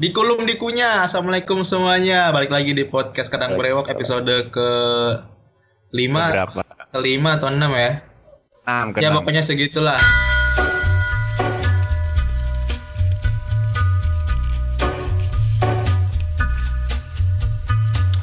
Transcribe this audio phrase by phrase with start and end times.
[0.00, 2.32] Di kolom dikunya, assalamualaikum semuanya.
[2.32, 4.68] Balik lagi di podcast Kadang Brewok episode ke
[5.92, 6.62] lima, Berapa?
[6.88, 8.00] kelima atau enam ya?
[8.64, 10.00] Enam, Ya pokoknya segitulah.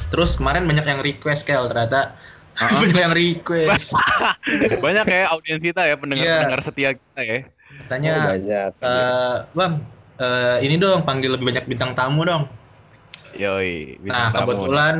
[0.08, 2.16] Terus kemarin banyak yang request Kel ternyata
[2.74, 3.94] banyak yang request.
[4.84, 5.96] Banyak ya audiens kita ya, Iya.
[5.96, 7.38] pendengar-pendengar setia kita ya.
[7.86, 8.70] Tanya, Oh, banyak.
[8.82, 9.72] eh, bang,
[10.18, 12.44] eh, ini dong panggil lebih banyak bintang tamu dong.
[13.38, 13.98] Yoi.
[14.06, 14.46] Nah bintang tamu.
[14.54, 14.94] kebetulan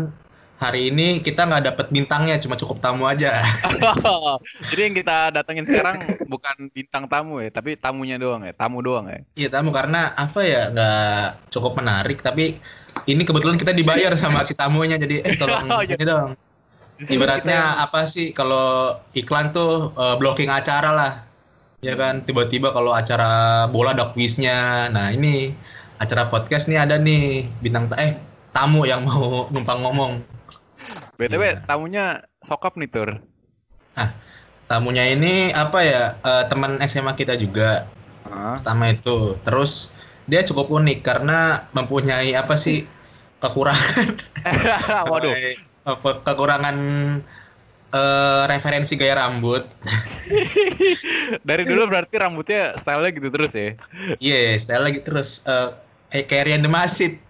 [0.59, 3.43] hari ini kita nggak dapet bintangnya, cuma cukup tamu aja.
[4.71, 9.07] Jadi yang kita datengin sekarang bukan bintang tamu ya, tapi tamunya doang ya, tamu doang
[9.07, 9.23] ya.
[9.39, 12.59] Iya tamu karena apa ya nggak cukup menarik tapi
[13.07, 15.95] ini kebetulan kita dibayar sama si tamunya jadi eh tolong Oh, iya.
[15.95, 16.35] ini dong.
[17.15, 21.28] Ibaratnya apa sih kalau iklan tuh eh, blocking acara lah.
[21.79, 24.91] Ya kan tiba-tiba kalau acara bola ada quiznya.
[24.91, 25.55] Nah ini
[26.03, 28.19] acara podcast nih ada nih bintang ta- eh
[28.51, 30.19] tamu yang mau numpang ngomong.
[31.19, 31.55] BTW Iya.
[31.67, 32.05] tamunya
[32.47, 33.11] sokap nih Tur.
[34.69, 37.87] Tamunya ini apa ya eh, teman SMA kita juga.
[38.29, 38.61] Hah?
[38.61, 39.97] pertama itu terus
[40.29, 42.85] dia cukup unik karena mempunyai apa sih
[43.41, 44.05] kekurangan
[45.09, 45.33] Waduh,
[46.29, 46.77] kekurangan
[47.95, 49.65] eh, referensi gaya rambut
[51.49, 53.69] dari dulu berarti rambutnya stylenya gitu terus ya.
[54.21, 55.73] iya style lagi terus eh
[56.13, 57.21] eh, kayak Rian Demasit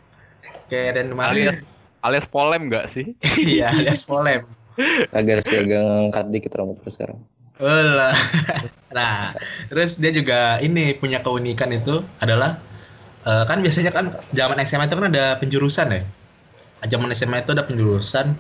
[0.71, 1.61] kayak Rian Demasit Alias
[1.99, 3.15] alias polem nggak sih?
[3.59, 4.47] iya alias polem
[5.11, 7.19] Agak sih agak ngangkat dikit rambut gue sekarang.
[7.59, 8.15] Olah.
[8.97, 9.35] nah
[9.67, 12.55] terus dia juga ini punya keunikan itu adalah
[13.27, 16.03] eh, kan biasanya kan zaman SMA itu kan ada penjurusan ya
[16.87, 18.39] zaman SMA itu ada penjurusan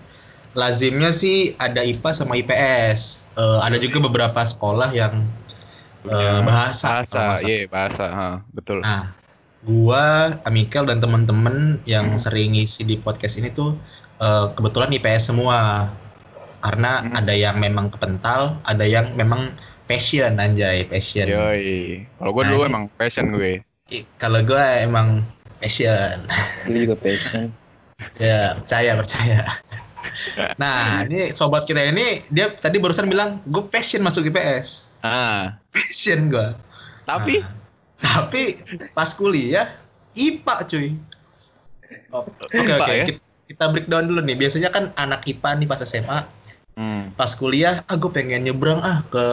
[0.58, 3.00] lazimnya sih ada IPA sama IPS
[3.38, 5.22] Eh, ada juga beberapa sekolah yang
[6.04, 8.82] eh, bahasa Bahasa, iya bahasa, ha, betul.
[8.82, 9.14] nah
[9.62, 12.20] gua Amikel dan teman-teman yang Hmm.
[12.20, 13.78] sering ngisi di podcast ini tuh
[14.18, 15.86] eh, kebetulan IPS semua
[16.58, 17.14] karena Hmm.
[17.14, 19.54] ada yang memang kepental ada yang memang
[19.86, 22.02] passion anjay passion Yoi.
[22.18, 23.62] Kalau gue Nah, dulu emang passion gue.
[24.18, 25.22] Kalau gue emang
[25.62, 26.18] passion
[26.66, 27.46] Gue juga passion.
[28.22, 29.40] ya percaya percaya
[30.56, 36.28] nah ini sobat kita ini dia tadi barusan bilang gue passion masuk IPS Ah, passion
[36.28, 36.48] gue
[37.04, 37.40] tapi
[37.98, 38.54] Nah, tapi
[38.94, 39.66] pas kuliah
[40.14, 40.88] IPA cuy
[42.08, 43.04] Oh, oke IPA oke ya?
[43.10, 43.20] kita,
[43.50, 46.18] kita breakdown dulu nih biasanya kan anak IPA nih pas SMA
[46.78, 47.18] hmm.
[47.18, 49.24] pas kuliah ah gue pengen nyebrang ah ke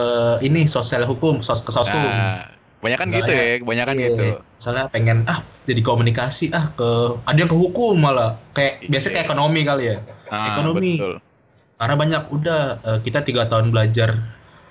[0.42, 2.50] ini sosial hukum sos ke soskum Nah,
[2.82, 4.26] banyak kan gitu ya, kebanyakan Iya, gitu.
[4.58, 6.88] Misalnya pengen ah jadi komunikasi ah ke
[7.22, 8.88] ada yang ke hukum malah kayak Iya.
[8.92, 9.96] biasa kayak ekonomi kali ya.
[10.28, 10.98] Ah, Ekonomi.
[10.98, 11.14] Betul.
[11.76, 14.16] Karena banyak udah eh, kita tiga tahun belajar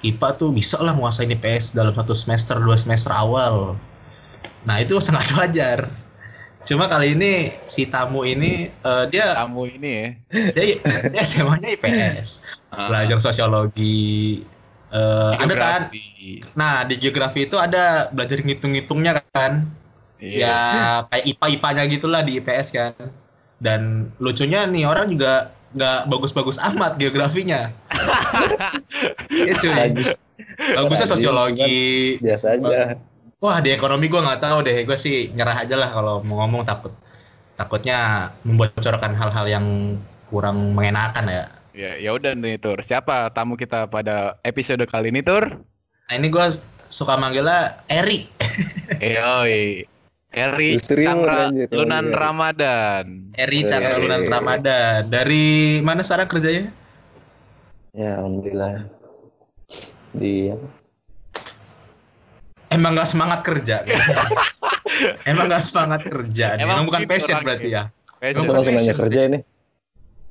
[0.01, 3.77] IPA tuh bisa lah nguasain IPS dalam satu semester dua semester awal.
[4.66, 5.89] Nah itu sangat wajar.
[6.66, 10.07] Cuma kali ini si tamu ini eh, dia Kamu ini ya.
[10.57, 10.66] dia,
[11.13, 12.41] dia SMA-nya IPS,
[12.73, 14.41] Ah, belajar sosiologi.
[14.89, 15.81] eh, ada kan?
[16.57, 19.69] Nah di geografi itu ada belajar ngitung-ngitungnya kan?
[20.17, 20.47] Iya.
[20.47, 20.57] ya
[21.11, 22.93] kayak IPA-IPA-nya gitulah di IPS kan.
[23.59, 27.71] Dan lucunya nih orang juga nggak bagus-bagus amat geografinya.
[29.31, 29.71] Iya cuy.
[29.71, 30.03] Lagi
[30.55, 32.16] Bagusnya sosiologi.
[32.19, 32.99] biasa aja.
[33.43, 34.88] Wah di ekonomi gua nggak tahu deh.
[34.88, 36.91] Gue sih nyerah aja lah kalau mau ngomong takut
[37.55, 39.66] takutnya membocorkan hal-hal yang
[40.27, 41.45] kurang mengenakan ya.
[41.75, 42.79] Ya, ya udah nih Tur.
[42.79, 45.43] Siapa tamu kita pada episode kali ini Tur?
[46.07, 46.45] Nah ini gue
[46.87, 48.27] suka manggilnya Eri.
[49.03, 49.83] Yoi.
[50.35, 52.19] Eri Chandra Lunan anjir.
[52.19, 53.06] Ramadan.
[53.40, 53.69] Eri Eri.
[53.72, 55.07] Chandra Lunan Ramadan.
[55.07, 56.75] Dari mana sekarang kerjanya?
[57.96, 58.91] Ya alhamdulillah.
[60.12, 60.68] Di apa?
[62.75, 63.88] Emang nggak semangat kerja.
[65.31, 66.59] Emang nggak semangat kerja.
[66.59, 67.88] Emang Emang bukan passion berarti ya.
[68.19, 68.44] Passion.
[68.52, 69.00] Langsung nanya passion.
[69.07, 69.40] kerja ini.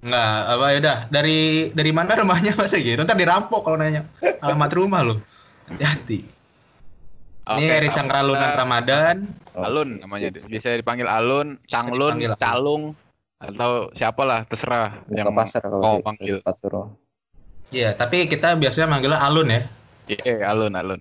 [0.05, 0.99] Nggak, apa ya udah.
[1.09, 1.41] Dari
[1.73, 3.01] dari mana rumahnya masa gitu?
[3.01, 4.05] Ntar dirampok kalau nanya.
[4.45, 5.17] Alamat rumah lu.
[5.73, 6.44] Hati-hati.
[7.45, 9.17] Ini Eri Cangkra Lunan Ramadan.
[9.55, 12.15] Alun namanya biasa dipanggil Alun, Bisa Canglun.
[12.35, 12.83] Calung
[13.39, 16.03] atau siapalah terserah Buka yang pasar kalau mau sih.
[16.03, 16.37] panggil.
[17.71, 19.61] Iya, tapi kita biasanya manggilnya Alun ya.
[20.09, 21.01] Iya, Alun, Alun.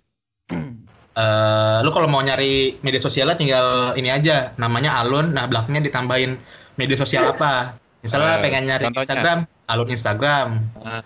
[1.14, 5.32] Eh, lu kalau mau nyari media sosialnya tinggal ini aja, namanya Alun.
[5.32, 6.36] Nah, belakangnya ditambahin
[6.76, 7.78] media sosial apa.
[8.02, 9.06] Misalnya Eh, pengen nyari contohnya?
[9.08, 9.38] Instagram,
[9.70, 10.48] Alun Instagram.
[10.82, 11.02] Ah.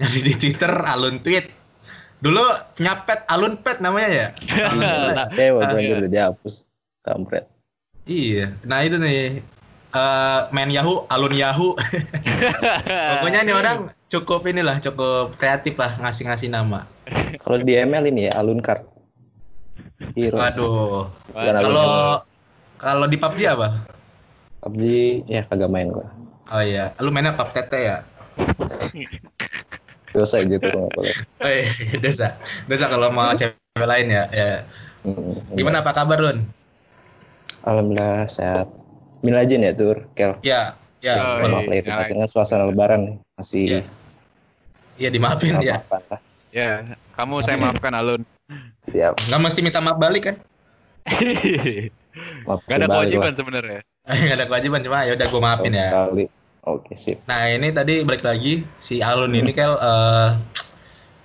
[0.00, 1.46] Nyari di Twitter, Alun Tweet.
[2.22, 2.44] Dulu
[2.78, 4.28] punya pet, Alun Pet namanya ya.
[5.34, 6.70] Dewa gue udah dihapus.
[7.02, 7.50] Kampret.
[8.06, 9.42] Iya, nah itu nih
[9.94, 11.74] eh, main Yahoo, alun Yahoo.
[13.10, 16.86] Pokoknya nih orang cukup inilah, cukup kreatif lah ngasih-ngasih nama.
[17.42, 18.86] Kalau di ML ini ya alun card.
[20.14, 20.38] Hero.
[20.38, 21.10] Waduh.
[21.34, 22.22] Kalau
[22.78, 23.86] kalau di PUBG apa?
[24.62, 24.84] PUBG
[25.26, 26.06] ya kagak main gua.
[26.50, 27.98] Oh iya, lu mainnya pub tete ya?
[30.12, 31.14] Dosa gitu nggak boleh.
[31.42, 32.36] Oh iya, dosa.
[32.68, 34.24] Dosa kalau mau cewek lain ya.
[34.30, 34.50] ya.
[35.02, 36.46] Hmm, Gimana apa kabar, Lun?
[37.64, 38.68] Alhamdulillah sehat.
[39.22, 40.36] Min Legend ya tur, Kel.
[40.44, 41.14] Ya, ya.
[41.18, 41.82] Oh, Maaf iya.
[41.82, 43.82] lahir kan suasana lebaran masih Iya.
[45.00, 45.80] Iya dimaafin ya.
[46.52, 46.84] Ya,
[47.16, 48.22] kamu saya maafkan Alun.
[48.84, 49.16] Siap.
[49.32, 50.36] Nggak mesti minta maaf balik kan?
[52.44, 53.80] Maaf Gak ada kewajiban sebenarnya.
[54.28, 55.88] Nggak ada kewajiban cuma ya udah gue maafin ya.
[55.88, 56.24] Kali.
[56.62, 57.18] Oke sip.
[57.26, 60.28] Nah ini tadi balik lagi si Alun ini Kel eh,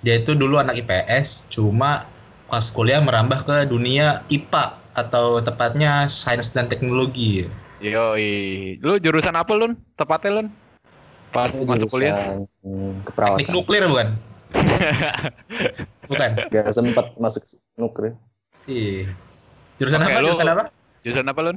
[0.02, 2.02] dia itu dulu anak IPS cuma
[2.50, 7.46] pas kuliah merambah ke dunia IPA atau tepatnya sains dan teknologi.
[7.78, 8.82] Yoi.
[8.82, 9.78] Lu jurusan apa Lun?
[9.94, 10.46] Tepatnya Lun?
[11.30, 12.34] Pas masuk kuliah?
[12.66, 13.52] hmm, Teknik Keperawatan.
[13.54, 14.08] nuklir bukan?
[16.10, 16.30] bukan.
[16.50, 17.46] Gak sempet masuk
[17.78, 18.18] nuklir.
[18.66, 19.14] Iya.
[19.78, 20.18] Jurusan Oke, apa?
[20.18, 20.64] lu- Jurusan apa?
[21.06, 21.56] Jurusan apa Lun?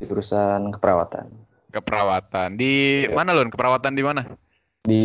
[0.00, 1.49] Jurusan keperawatan.
[1.70, 2.58] Keperawatan.
[2.58, 3.14] Di Iya.
[3.14, 3.48] mana Lun?
[3.48, 4.22] Keperawatan di mana?
[4.84, 5.04] Di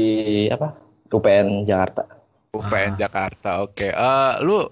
[0.49, 0.73] apa?
[1.13, 2.03] UPN Jakarta.
[2.51, 3.61] UPN Jakarta.
[3.63, 3.93] Oke.
[3.93, 4.67] Eh, lu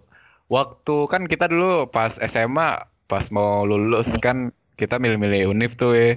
[0.50, 6.10] waktu kan kita dulu pas SMA pas mau lulus kan kita milih-milih univ tuh ya.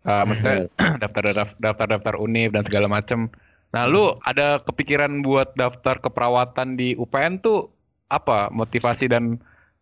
[0.00, 0.66] Eh, maksudnya
[1.02, 1.22] daftar
[1.60, 3.30] daftar daftar univ dan segala macem.
[3.70, 7.70] Nah, lu ada kepikiran buat daftar keperawatan di UPN tuh
[8.10, 9.38] apa motivasi dan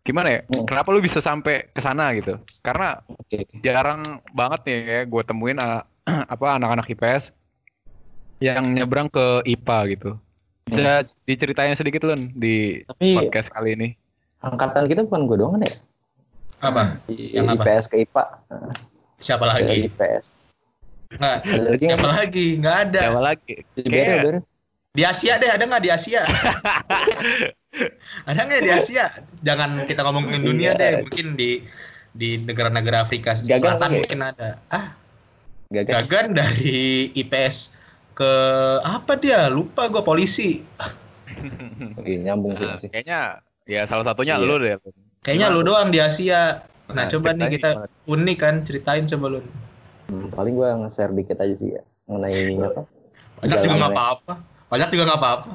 [0.08, 0.40] gimana ya?
[0.48, 0.64] Hmm.
[0.64, 2.40] Kenapa lu bisa sampai ke sana gitu?
[2.64, 3.44] Karena oke.
[3.60, 4.00] jarang
[4.32, 5.84] banget nih ya gue temuin ah,
[6.32, 7.36] apa anak-anak IPS
[8.40, 10.10] yang nyebrang ke IPA gitu.
[10.68, 13.88] Bisa diceritain sedikit Lun di Tapi podcast kali ini.
[14.38, 15.74] angkatan kita bukan gue doang kan ya?
[16.62, 16.82] Apa?
[17.10, 17.62] Di Yang apa?
[17.68, 18.24] IPS ke IPA.
[19.18, 19.78] Siapa Dari lagi?
[19.90, 20.24] IPS.
[21.18, 21.36] Nggak.
[21.42, 22.16] Lagi Siapa nggak?
[22.22, 22.46] lagi?
[22.62, 23.00] Nggak ada.
[23.02, 23.54] Siapa lagi?
[23.74, 24.44] Kayak-.
[24.94, 26.22] Di Asia deh, ada nggak di Asia?
[28.24, 29.06] ada nggak di Asia?
[29.44, 30.80] Jangan kita ngomongin dunia Iya.
[30.80, 31.50] deh, mungkin di
[32.10, 33.96] di negara-negara Afrika Gagan Selatan ya?
[34.02, 34.48] mungkin ada.
[34.72, 34.86] Ah,
[35.68, 35.92] Gagal.
[36.08, 36.78] Gagan dari
[37.12, 37.76] IPS
[38.16, 38.32] ke
[38.82, 39.46] apa dia?
[39.52, 40.64] Lupa gue polisi.
[41.94, 43.20] Oke, nyambung sih Nah, kayaknya
[43.68, 44.48] ya salah satunya Iya.
[44.48, 44.74] lu deh.
[45.20, 46.64] Kayaknya lu doang di Asia.
[46.88, 49.40] Nah, Nah, coba nih kita unik kan, ceritain coba lu.
[50.08, 52.80] Hmm, paling gue nge-share dikit aja sih ya mengenai apa?
[53.44, 54.34] Banyak juga nggak apa-apa.
[54.72, 55.52] Banyak juga nggak apa-apa.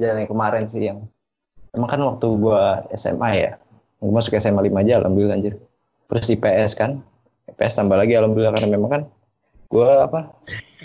[0.00, 0.98] Jalan yang kemarin sih yang
[1.74, 2.60] emang kan waktu gue
[2.98, 3.50] SMA ya,
[4.02, 5.54] gue masuk SMA 5 aja alhamdulillah anjir.
[6.10, 7.02] Terus IPS kan,
[7.50, 9.02] IPS tambah lagi alhamdulillah karena memang kan
[9.70, 10.30] gue apa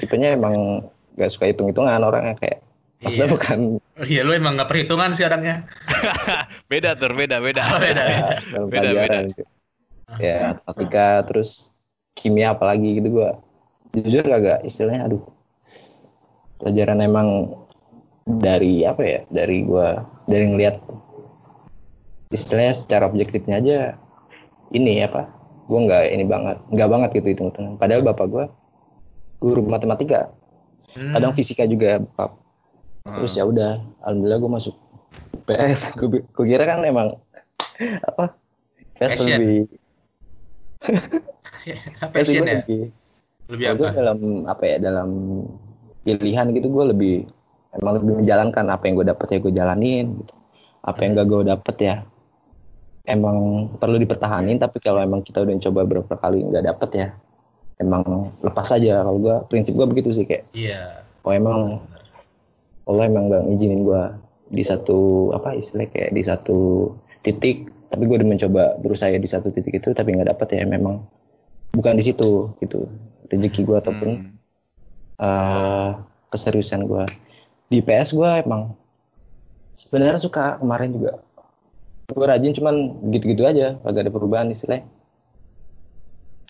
[0.01, 0.85] tipenya emang
[1.19, 2.63] gak suka hitung-hitungan orangnya kayak
[3.03, 3.33] maksudnya Iya.
[3.35, 3.59] bukan
[3.99, 5.67] Iya, lu emang nggak perhitungan sih orangnya.
[6.71, 7.59] Beda tur, beda, beda.
[7.67, 8.03] Oh, beda.
[8.47, 9.43] dalam Beda, pelajaran gitu.
[10.23, 11.75] Ya, matematika terus
[12.15, 13.43] kimia apalagi gitu gua.
[13.91, 15.23] Jujur agak istilahnya aduh.
[16.63, 17.59] Pelajaran emang
[18.37, 19.19] dari apa ya?
[19.33, 20.77] Dari gua dari ngelihat
[22.29, 23.77] istilahnya secara objektifnya aja
[24.69, 25.25] ini apa?
[25.65, 27.73] Gua nggak ini banget, nggak banget gitu hitung-hitungan.
[27.81, 28.45] Padahal bapak gua
[29.41, 30.29] guru matematika,
[30.97, 31.13] Hmm.
[31.13, 32.33] kadang fisika juga bapak.
[33.13, 34.75] Terus ya udah, alhamdulillah gue masuk
[35.45, 35.93] PS.
[35.97, 37.13] Gue kira kan emang
[38.05, 38.33] apa?
[38.97, 39.39] PS Passion.
[39.39, 39.61] lebih
[42.25, 42.61] sih gue ya?
[43.49, 43.95] lebih gue apa?
[43.95, 45.09] dalam apa ya dalam
[46.03, 47.15] pilihan gitu gue lebih
[47.75, 50.33] emang lebih menjalankan apa yang gue dapet ya gue jalanin gitu.
[50.81, 51.95] apa yang gak gue dapet ya
[53.05, 53.37] emang
[53.77, 57.07] perlu dipertahanin tapi kalau emang kita udah coba beberapa kali nggak dapet ya
[57.77, 58.03] emang
[58.41, 61.03] lepas aja kalau gue prinsip gue begitu sih kayak Iya.
[61.25, 61.59] oh emang
[62.85, 64.01] Allah emang nggak ngizinin gue
[64.49, 66.89] di satu apa istilahnya kayak di satu
[67.21, 71.01] titik tapi gue udah mencoba berusaha di satu titik itu tapi nggak dapet ya memang
[71.73, 72.85] bukan di situ gitu
[73.29, 74.33] rezeki gue ataupun Hmm.
[75.21, 75.89] eh,
[76.29, 77.03] keseriusan gue
[77.69, 78.73] di PS gue emang
[79.77, 81.21] sebenarnya suka kemarin juga.
[82.09, 84.89] Gue rajin cuman gitu-gitu aja agak ada perubahan istilahnya.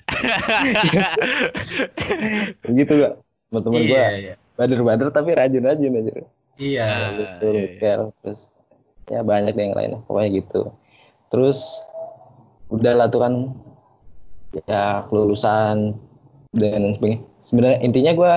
[2.66, 3.14] Gitu gak
[3.50, 6.14] teman-teman gue Iya, bader-bader tapi rajin-rajin aja.
[6.60, 6.90] Iya.
[7.14, 7.94] Gitu iya, iya.
[8.24, 8.50] Terus
[9.10, 10.72] ya banyak deh yang lain pokoknya gitu.
[11.28, 11.84] Terus
[12.72, 13.34] udah lah tuh kan
[14.66, 15.94] ya kelulusan
[16.56, 17.22] dan sebagainya.
[17.44, 18.34] Sebenarnya intinya gue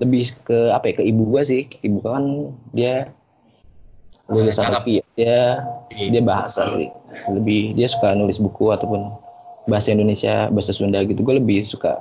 [0.00, 1.62] lebih ke apa ya ke ibu gue sih.
[1.80, 2.24] Ibu gua kan
[2.72, 2.94] dia
[4.30, 4.82] lulusan Cakep.
[4.82, 5.60] UPI dia
[5.92, 6.88] dia bahasa sih.
[7.28, 9.12] Lebih dia suka nulis buku ataupun
[9.68, 11.20] bahasa Indonesia bahasa Sunda gitu.
[11.20, 12.00] Gue lebih suka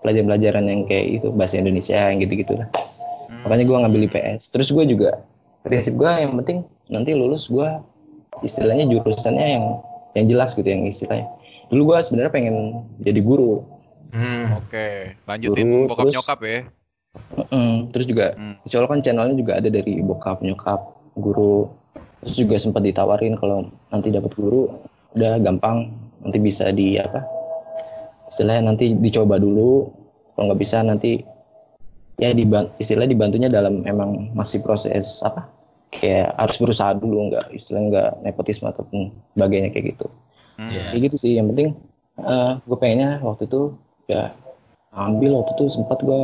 [0.00, 2.68] pelajaran-pelajaran yang kayak itu bahasa Indonesia yang gitu-gitu lah.
[3.30, 3.46] Hmm.
[3.46, 5.22] makanya gue ngambil IPS terus gue juga
[5.62, 7.68] prinsip gue yang penting nanti lulus gue
[8.42, 9.64] istilahnya jurusannya yang
[10.18, 11.30] yang jelas gitu yang istilahnya.
[11.70, 12.56] Dulu gue sebenarnya pengen
[12.98, 13.62] jadi guru.
[14.10, 14.58] Hmm.
[14.58, 16.58] Oke, lanjutin Guru, bokap terus- nyokap ya.
[17.50, 18.54] Mm, terus juga Hmm.
[18.62, 20.78] insya Allah kan channelnya juga ada dari bokap nyokap
[21.18, 21.66] guru
[22.22, 24.70] terus juga sempat ditawarin kalau nanti dapat guru
[25.18, 25.90] udah gampang
[26.22, 27.26] nanti bisa di apa
[28.30, 29.90] istilahnya nanti dicoba dulu
[30.32, 31.18] kalau nggak bisa nanti
[32.14, 35.50] ya diban istilahnya dibantunya dalam emang masih proses apa
[35.90, 40.06] kayak harus berusaha dulu nggak istilahnya nggak nepotisme ataupun sebagainya kayak gitu
[40.54, 40.68] Hmm.
[40.68, 40.92] Iya.
[40.92, 41.72] kayak gitu sih yang penting
[42.20, 43.74] eh gue pengennya waktu itu
[44.06, 44.30] ya
[44.92, 46.20] ambil waktu itu sempat gue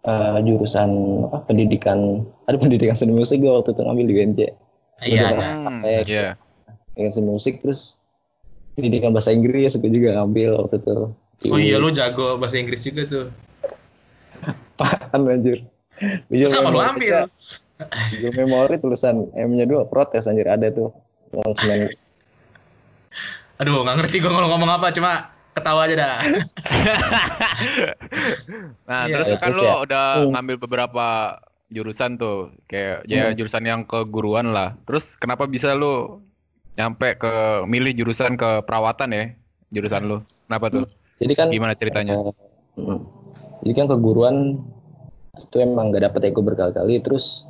[0.00, 0.90] eh, jurusan
[1.28, 4.40] apa pendidikan ada pendidikan seni musik gue waktu itu ngambil di UNJ
[5.00, 5.48] Iya, ada.
[5.56, 6.36] Hmm, Iya.
[6.92, 7.96] pendidikan seni musik terus
[8.76, 10.96] pendidikan bahasa Inggris gue juga ngambil waktu itu
[11.48, 13.26] Oh iya lu jago bahasa Inggris juga tuh.
[14.76, 15.64] Apaan anjir
[16.28, 17.28] Gue Masa lu ambil?
[18.12, 20.92] Gue memori tulisan M-nya dua protes anjir ada tuh
[21.32, 21.88] langsung
[23.60, 26.16] Aduh, nggak ngerti gue kalau ngomong apa, cuma ketawa aja dah.
[28.88, 29.14] Nah, Iya.
[29.14, 29.74] terus Ya, kan terus ya.
[29.78, 30.30] udah Hmm.
[30.34, 31.06] ngambil beberapa
[31.70, 33.36] jurusan tuh, kayak ya Hmm.
[33.38, 34.74] jurusan yang keguruan lah.
[34.88, 36.18] Terus kenapa bisa lu
[36.74, 37.32] nyampe ke
[37.68, 39.24] milih jurusan ke perawatan ya?
[39.70, 40.18] Jurusan lu.
[40.50, 40.86] Kenapa tuh?
[41.20, 42.16] jadi kan Gimana ceritanya?
[42.80, 42.98] mm,
[43.60, 44.36] jadi kan keguruan
[45.36, 47.44] itu emang gak dapet ego berkali-kali terus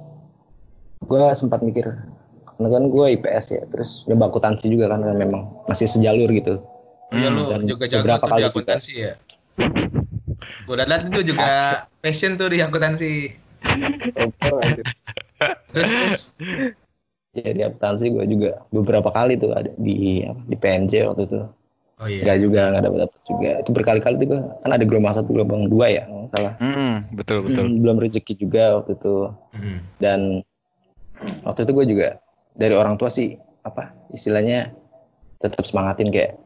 [1.01, 5.49] gue sempat mikir karena kan gue IPS ya terus nyoba akuntansi juga kan karena memang
[5.65, 6.61] masih sejalur gitu
[7.11, 8.49] Iya Hmm, lu juga jago tuh di juga.
[8.55, 9.13] akuntansi ya.
[10.67, 11.51] Gue liat itu juga
[11.99, 13.13] passion tuh di akuntansi.
[15.71, 16.19] Terus terus.
[17.31, 21.41] ya di akuntansi gue juga beberapa kali tuh ada di apa, di PNJ waktu itu
[22.01, 22.25] Oh iya.
[22.25, 25.69] Enggak juga nggak dapat dapat juga itu berkali-kali tuh gue kan ada gelombang satu gelombang
[25.69, 27.65] dua ya nggak salah Hmm, betul betul.
[27.69, 29.17] Hmm, belum rezeki juga waktu itu
[29.53, 29.79] Hmm.
[30.01, 30.21] dan
[31.45, 32.09] waktu itu gue juga
[32.57, 34.73] dari orang tua sih apa istilahnya
[35.39, 36.41] tetap semangatin kayak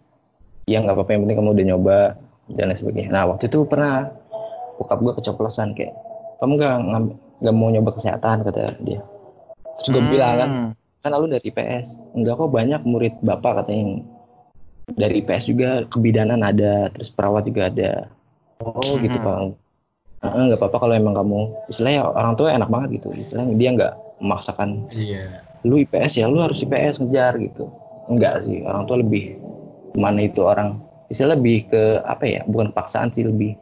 [0.65, 1.99] ya nggak apa-apa yang penting kamu udah nyoba
[2.51, 4.09] dan lain sebagainya nah waktu itu pernah
[4.77, 5.95] bokap gue keceplosan kayak
[6.41, 6.75] kamu nggak
[7.41, 9.01] nggak mau nyoba kesehatan kata dia
[9.81, 10.71] terus gue bilang kan Hmm.
[11.05, 13.93] kan lu dari IPS enggak kok banyak murid bapak katanya yang
[14.97, 18.09] dari IPS juga kebidanan ada terus perawat juga ada
[18.61, 19.53] oh gitu Hmm.
[19.53, 19.61] pak
[20.25, 23.93] nggak apa-apa kalau emang kamu istilahnya orang tua enak banget gitu istilahnya dia nggak
[24.25, 25.45] memaksakan Iya.
[25.61, 27.69] lu IPS ya lu harus IPS ngejar gitu
[28.09, 29.37] enggak sih orang tua lebih
[29.95, 33.55] mana itu orang istilah lebih ke apa ya bukan paksaan sih lebih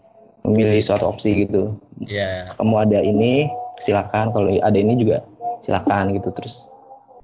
[0.43, 1.79] memilih suatu opsi gitu.
[2.03, 2.51] Iya.
[2.59, 3.47] kamu ada ini
[3.79, 4.35] silakan.
[4.35, 5.23] Kalau ada ini juga
[5.63, 6.67] silakan gitu terus.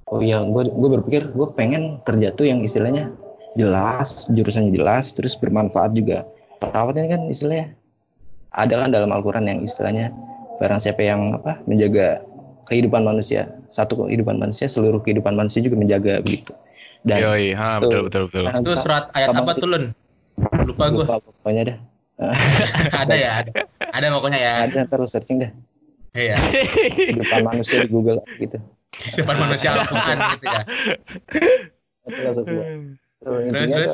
[0.09, 3.11] Oh iya gue gue berpikir gue pengen kerja tuh yang istilahnya
[3.57, 6.23] jelas jurusannya jelas terus bermanfaat juga.
[6.63, 7.75] Perawat ini kan istilahnya
[8.55, 10.09] ada kan dalam Al-Quran yang istilahnya
[10.59, 12.19] barang siapa yang apa menjaga
[12.67, 16.51] kehidupan manusia satu kehidupan manusia seluruh kehidupan manusia juga menjaga begitu
[17.01, 18.43] dan Yoi, ha, betul betul betul.
[18.49, 19.83] Itu surat ayat apa tuh Lun?
[20.63, 21.03] Lupa gue.
[21.03, 21.77] lupa pokoknya dah
[23.01, 23.51] ada ya, ada.
[23.95, 24.53] Ada pokoknya ya.
[24.67, 25.51] ada lu searching dah
[26.11, 26.35] Iya.
[26.91, 28.59] kehidupan manusia di Google gitu
[29.15, 30.61] Depan manusia Al-Quran gitu ya.
[32.03, 32.19] itu
[33.19, 33.93] Terus terus.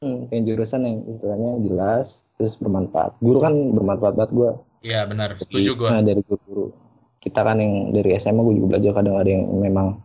[0.00, 4.50] hmm, yang jurusan yang istilahnya jelas terus bermanfaat guru kan bermanfaat banget gue
[4.82, 5.38] Iya benar.
[5.38, 5.86] Setuju gue.
[5.86, 6.74] nah, dari guru-guru
[7.22, 10.02] kita kan yang dari SMA gue juga belajar kadang ada yang memang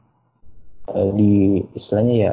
[0.89, 1.32] eh, di
[1.74, 2.32] istilahnya ya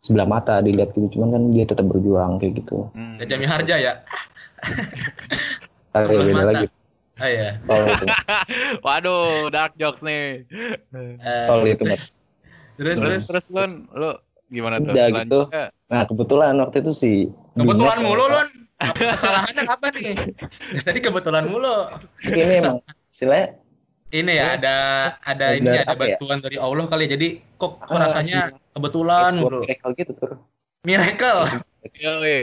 [0.00, 3.16] sebelah mata dilihat gitu cuman kan dia tetap berjuang kayak gitu Hmm.
[3.16, 3.92] Ya Jami Harja ya.
[5.92, 6.48] Tapi Sebelah beda mata.
[6.48, 6.66] lagi
[7.16, 7.48] Oh iya.
[7.60, 8.06] tol itu
[8.86, 10.48] Waduh, dark jokes nih.
[11.20, 12.16] Eh, tol itu Mas.
[12.74, 13.24] terus Terus terus.
[13.28, 14.10] terus Lun, lu
[14.48, 14.90] gimana tuh?
[14.90, 15.40] Udah gitu.
[15.86, 17.12] Nah kebetulan waktu itu si
[17.52, 18.48] Kebetulan Bima- mulu Lun.
[18.80, 20.04] Apa Kesalahannya apa nih?
[20.74, 21.76] Ya, tadi kebetulan mulu.
[22.24, 23.60] ini emang istilahnya
[24.10, 24.76] Ini ya ada
[25.22, 26.18] ada Benar, ini ada apa ya?
[26.18, 27.14] bantuan dari Allah kali ya.
[27.14, 28.58] Jadi kok, kok Ah, rasanya sih.
[28.74, 29.58] kebetulan sebuah mulu.
[29.62, 30.34] miracle gitu tuh
[30.82, 31.40] Miracle.
[32.04, 32.38] yoi.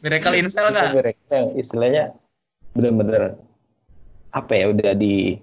[0.00, 0.90] Miracle install Itu nggak?
[0.94, 2.02] miracle yang istilahnya
[2.72, 3.36] bener-bener
[4.30, 5.36] apa ya udah di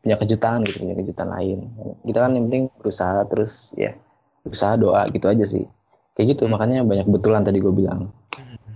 [0.00, 1.66] punya kejutan gitu punya kejutan lain
[2.06, 3.90] kita kan yang penting berusaha terus ya
[4.46, 5.66] berusaha doa gitu aja sih
[6.14, 8.14] kayak gitu makanya banyak kebetulan tadi gue bilang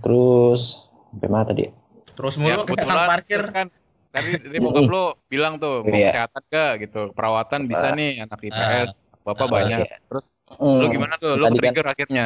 [0.03, 1.71] terus sampai mana tadi ya?
[2.11, 3.41] Terus Ya, mulu ke tukang parkir.
[3.47, 3.67] kan
[4.11, 6.11] tadi tadi bokap lu bilang tuh mau Iya.
[6.11, 7.01] kesehatan gak gitu.
[7.11, 8.89] Perawatan bisa nih anak IPS
[9.21, 9.79] bapak Ah, banyak.
[9.83, 9.97] iya.
[10.05, 11.39] terus Hmm, lu gimana tuh?
[11.39, 12.25] Lu tadi kan- trigger akhirnya?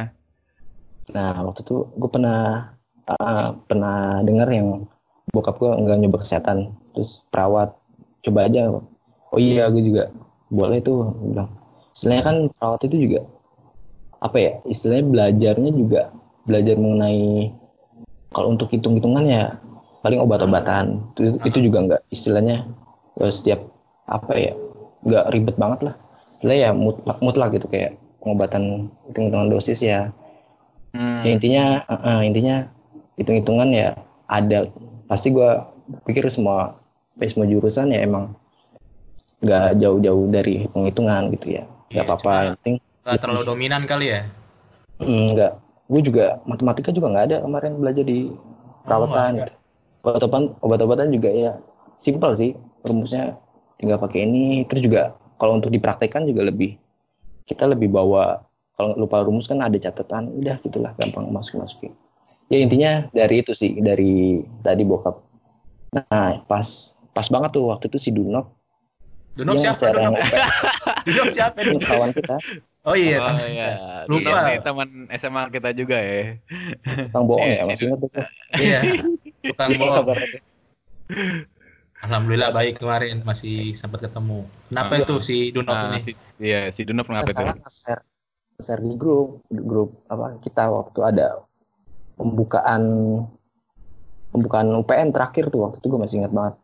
[1.13, 2.73] Nah waktu itu gue pernah
[3.05, 4.89] ah, pernah dengar yang
[5.29, 7.77] bokap gue nggak nyoba kesehatan terus perawat
[8.21, 8.73] coba aja.
[9.29, 10.09] Oh iya gue juga
[10.49, 11.49] boleh tuh bilang.
[11.93, 13.21] Istilahnya kan perawat itu juga
[14.17, 16.01] apa ya istilahnya belajarnya juga
[16.43, 17.53] belajar mengenai
[18.31, 19.43] kalau untuk hitung-hitungan ya
[20.05, 21.01] paling obat-obatan.
[21.17, 22.61] Itu, itu juga nggak istilahnya
[23.17, 23.65] eh, setiap
[24.05, 24.53] apa ya
[25.01, 25.95] nggak ribet banget lah.
[26.29, 30.13] Istilahnya ya mutlak, mutlak gitu kayak pengobatan hitung-hitungan dosis ya.
[30.93, 31.25] Hmm.
[31.25, 32.55] ya intinya eh, intinya
[33.17, 33.97] hitung-hitungan ya
[34.29, 34.69] ada.
[35.09, 35.73] Pasti gua
[36.05, 36.77] pikir semua
[37.17, 38.29] hampir semua jurusan ya emang
[39.41, 41.63] nggak jauh-jauh dari penghitungan gitu ya.
[41.89, 44.21] Nggak Iya, apa-apa yang penting Nggak terlalu dominan kali ya.
[45.01, 45.51] mm, nggak.
[45.85, 48.19] Gue juga matematika juga nggak ada kemarin belajar di
[48.85, 49.53] perawatan nggak gitu.
[50.05, 51.51] Obat-obatan obat-obatan juga ya
[51.97, 52.53] simpel sih
[52.85, 53.33] rumusnya
[53.81, 56.77] tinggal pakai ini terus juga kalau untuk dipraktekkan juga lebih
[57.49, 58.45] kita lebih bawa
[58.77, 61.97] kalau lupa rumus kan ada catatan udah gitulah gampang masuk masukin
[62.53, 65.17] ya intinya dari itu sih dari tadi bokap
[65.89, 68.45] nah pas pas banget tuh waktu itu si Dunok
[69.35, 70.21] Dunok siapa Dunok?
[71.09, 71.81] Dunok siapa nih?
[71.81, 72.37] kawan kita
[72.85, 73.49] Oh iya, oh teman.
[73.49, 73.67] iya.
[74.05, 74.29] Lupa.
[74.45, 76.37] Iya, teman SMA kita juga ya.
[77.09, 78.09] tukang bohong Iya, ya si masih ingat tuh
[78.61, 78.79] Iya.
[79.45, 80.05] Tukang bohong.
[81.97, 84.45] Alhamdulillah baik kemarin masih sempat ketemu.
[84.67, 85.01] Kenapa Ah.
[85.01, 85.99] itu si Dunok Nah, ini?
[86.01, 87.37] si, iya, si Dunop kenapa itu?
[87.37, 88.01] salah nge-share
[88.55, 91.27] nge-share di grup di grup apa kita waktu ada
[92.15, 92.83] pembukaan
[94.29, 96.55] pembukaan UPN terakhir tuh waktu itu gue masih ingat banget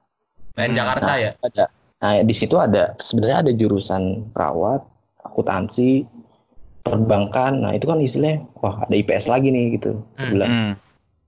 [0.53, 0.77] PN Hmm.
[0.77, 1.31] Jakarta ya?
[1.41, 1.65] ada
[1.97, 4.81] nah di situ ada sebenarnya ada jurusan perawat
[5.21, 6.03] akuntansi
[6.81, 10.73] perbankan nah itu kan istilahnya wah ada IPS lagi nih gitu Gua Hmm, bilang Hmm.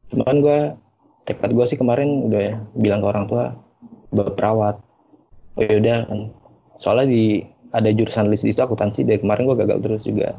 [0.09, 0.59] cuman gue
[1.23, 3.55] tekad gue sih kemarin udah bilang ke orang tua
[4.11, 4.75] buat perawat.
[5.57, 6.19] Oh yaudah kan.
[6.81, 7.23] Soalnya di
[7.73, 10.37] ada jurusan list di situ akuntansi dari kemarin gue gagal terus juga.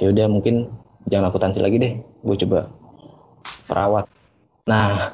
[0.00, 0.72] Ya udah mungkin
[1.10, 2.70] jangan akuntansi lagi deh gue coba
[3.68, 4.06] perawat.
[4.70, 5.12] Nah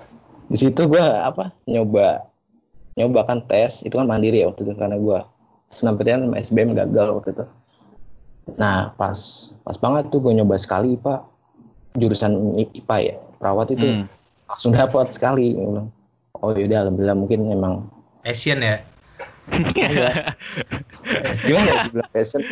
[0.49, 2.25] di situ gue apa nyoba
[2.95, 5.19] nyoba kan tes itu kan mandiri ya waktu itu karena gue
[5.69, 7.45] SNMPTN sama SBM gagal waktu itu.
[8.57, 9.19] Nah pas
[9.65, 11.25] pas banget tuh gue nyoba sekali pak.
[11.99, 13.87] Jurusan IPA ya perawat itu.
[13.87, 14.07] Hmm.
[14.49, 15.55] Langsung dapat sekali
[16.41, 17.87] oh yaudah alhamdulillah mungkin emang
[18.25, 18.83] Passion ya?
[21.49, 22.43] gimana ya dibilang passion?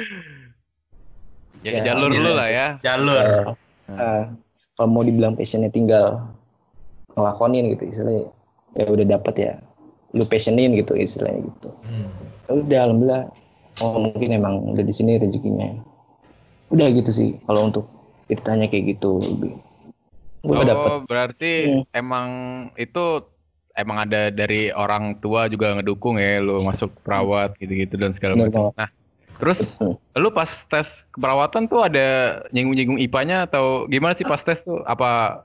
[1.64, 2.66] Ya, Ya, jalur lu lah ya.
[2.80, 3.58] Jalur.
[3.90, 4.22] Eh, eh,
[4.78, 6.22] kalau mau dibilang passionnya tinggal
[7.16, 8.32] ngelakonin gitu istilahnya.
[8.76, 9.52] Ya udah dapat ya.
[10.16, 11.68] Lu passionin gitu istilahnya gitu.
[11.84, 12.08] Hmm.
[12.48, 13.24] Ya udah alhamdulillah.
[13.84, 15.76] Oh mungkin emang udah di sini rezekinya.
[16.72, 17.84] Udah gitu sih kalau untuk
[18.26, 19.54] ditanya kayak gitu lebih
[20.46, 21.82] gue Oh, dapet berarti Hmm.
[21.92, 22.28] emang
[22.74, 23.26] itu
[23.74, 28.72] emang ada dari orang tua juga ngedukung ya lu masuk perawat gitu-gitu dan segala macam.
[28.72, 28.88] Nah,
[29.36, 29.98] terus Hmm.
[30.14, 32.06] lu pas tes keperawatan tuh ada
[32.50, 34.80] nyinggung-nyinggung IPA-nya atau gimana sih pas tes tuh?
[34.82, 35.42] Apa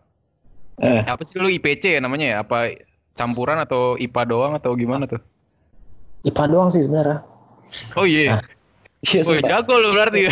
[0.80, 1.04] Eh.
[1.04, 2.38] apa sih lu IPC ya namanya ya?
[2.40, 2.72] Apa
[3.12, 5.20] campuran atau IPA doang atau gimana tuh?
[6.24, 7.20] IPA doang sih sebenarnya
[7.94, 8.40] Oh iya.
[9.04, 9.50] iya Oh, sumpah.
[9.50, 10.30] jago lu berarti.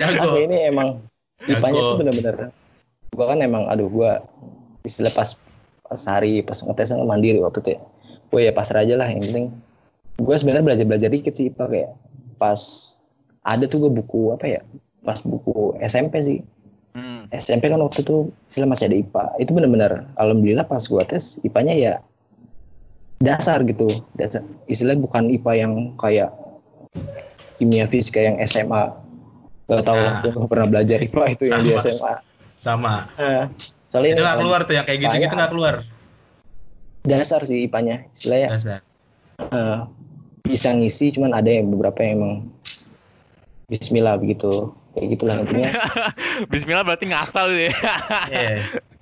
[0.00, 0.30] Jago.
[0.38, 0.98] Ini emang
[1.44, 2.34] IPA-nya tuh bener-bener
[3.18, 4.22] gua kan emang aduh gua
[4.86, 5.34] istilah pas
[5.88, 7.80] pas hari pas ngetes kan mandiri waktu itu ya.
[8.28, 9.46] Gue ya pasrah aja lah yang penting.
[10.20, 11.90] Gue sebenarnya belajar belajar dikit sih IPA kayak
[12.36, 12.60] pas
[13.42, 14.60] ada tuh gue buku apa ya
[15.00, 16.38] pas buku SMP sih.
[16.92, 17.24] Hmm.
[17.32, 21.74] SMP kan waktu itu istilah masih ada IPA itu bener-bener alhamdulillah pas gua tes IPA-nya
[21.74, 21.94] ya
[23.24, 23.88] dasar gitu.
[24.20, 26.30] Dasar istilahnya bukan IPA yang kayak
[27.56, 28.92] kimia fisika yang SMA
[29.68, 30.24] gak tahu Nah.
[30.24, 31.72] gue pernah belajar IPA itu yang di.
[31.76, 32.27] SMA
[32.58, 33.06] Sama.
[33.14, 33.46] Eh,
[33.86, 35.76] soalnya Itu nggak keluar tuh yang kayak gitu-gitu nggak keluar.
[37.00, 38.80] dasar sih IPA-nya istilahnya Dasar.
[39.48, 39.78] eh,
[40.44, 42.34] bisa ngisi cuman ada yang beberapa yang emang
[43.66, 44.50] Bismillah begitu
[44.92, 45.70] kayak gitulah intinya
[46.52, 47.72] Bismillah berarti ngasal ya.
[48.26, 48.50] Iya.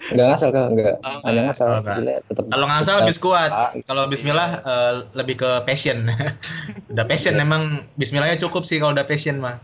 [0.07, 1.83] nggak ngasal kan nggak Oh, ada ngasal Oh,
[2.29, 3.51] tetap Kalau ngasal lebih kuat.
[3.51, 6.07] Ah, Kalau Bismillah eh, lebih ke passion.
[6.93, 7.63] udah passion emang
[7.95, 9.59] Bismillahnya cukup sih kalau udah passion mah.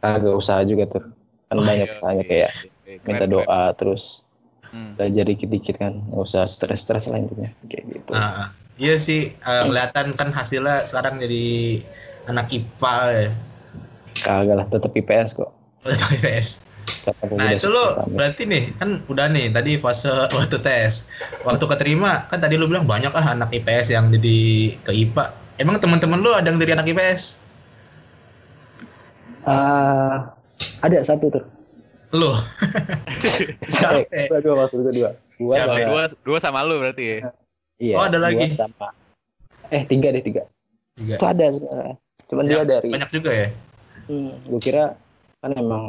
[0.00, 1.04] kagak usah juga tuh
[1.46, 2.48] kan Oh, banyak iya, tanya iya.
[2.48, 2.50] kayak
[2.90, 3.34] Keren, minta keren.
[3.38, 4.26] doa terus
[4.70, 4.94] Hmm.
[4.94, 8.48] belajar dikit-dikit kan nggak usah stres-stres lah intinya kayak gitu Ah, ah.
[8.78, 11.82] iya sih eh, kelihatan kan hasilnya sekarang jadi
[12.30, 13.28] anak IPA ya.
[14.22, 15.50] kagak lah tetap IPS kok
[15.90, 16.62] IPS.
[17.02, 17.82] Tetap Nah udah itu lo
[18.14, 20.06] berarti nih kan udah nih tadi fase
[20.38, 21.10] waktu tes,
[21.42, 24.38] waktu keterima kan tadi lu bilang banyak ah anak IPS yang jadi
[24.86, 25.34] ke IPA.
[25.58, 27.42] Emang teman-teman lu ada yang dari anak IPS?
[29.42, 30.30] Ah,
[30.86, 31.59] ada satu tuh
[32.10, 32.30] Lu?
[33.70, 34.02] Siapa?
[34.08, 37.18] eh, gua dua maksud gua dua gua Dua, dua sama lu berarti ya.
[37.76, 38.50] iya Oh, ada lagi.
[38.50, 38.90] sama
[39.66, 40.42] eh tiga deh tiga
[40.92, 41.14] Tiga.
[41.14, 41.94] itu ada sebenarnya
[42.26, 43.48] cuman Ya, dia dari Banyak juga ya?
[44.06, 44.84] hmm, gua kira
[45.38, 45.84] kan emang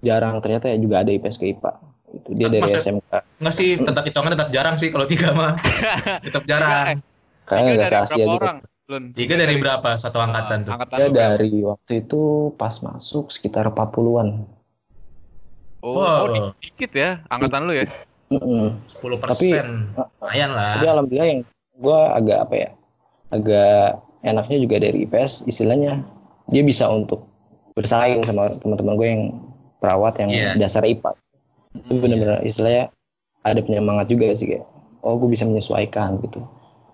[0.00, 1.72] jarang ternyata ya juga ada IPS ke IPA
[2.14, 5.58] itu dia dari Masa- SMK Enggak sih, tetap hitungan tetap jarang sih kalau tiga mah.
[6.26, 7.02] tetap jarang.
[7.44, 8.58] kayaknya Tiga nggak se-Asia berapa juga orang?
[8.86, 9.04] Lun.
[9.12, 10.72] Tiga dari berapa satu angkatan tuh?
[10.72, 12.20] Angkatan dari waktu itu
[12.54, 14.46] pas masuk sekitar 40-an
[15.86, 16.02] Oh, Wow.
[16.02, 17.86] oh, di- dikit ya angkatan lu ya.
[18.26, 18.74] Mm-mm.
[18.90, 19.66] 10 Tapi- persen.
[20.18, 20.74] Lumayan lah.
[20.74, 21.40] Tapi alhamdulillah yang
[21.78, 22.68] gue agak apa ya,
[23.30, 23.82] agak
[24.20, 26.02] enaknya juga dari IPS istilahnya
[26.48, 27.22] dia bisa untuk
[27.72, 29.22] bersaing sama teman-teman gue yang
[29.78, 30.50] perawat yang Iya.
[30.58, 31.14] dasar IPA.
[31.76, 32.90] Itu benar-benar istilahnya
[33.44, 34.66] ada penyemangat juga sih kayak,
[35.04, 36.42] oh gue bisa menyesuaikan gitu.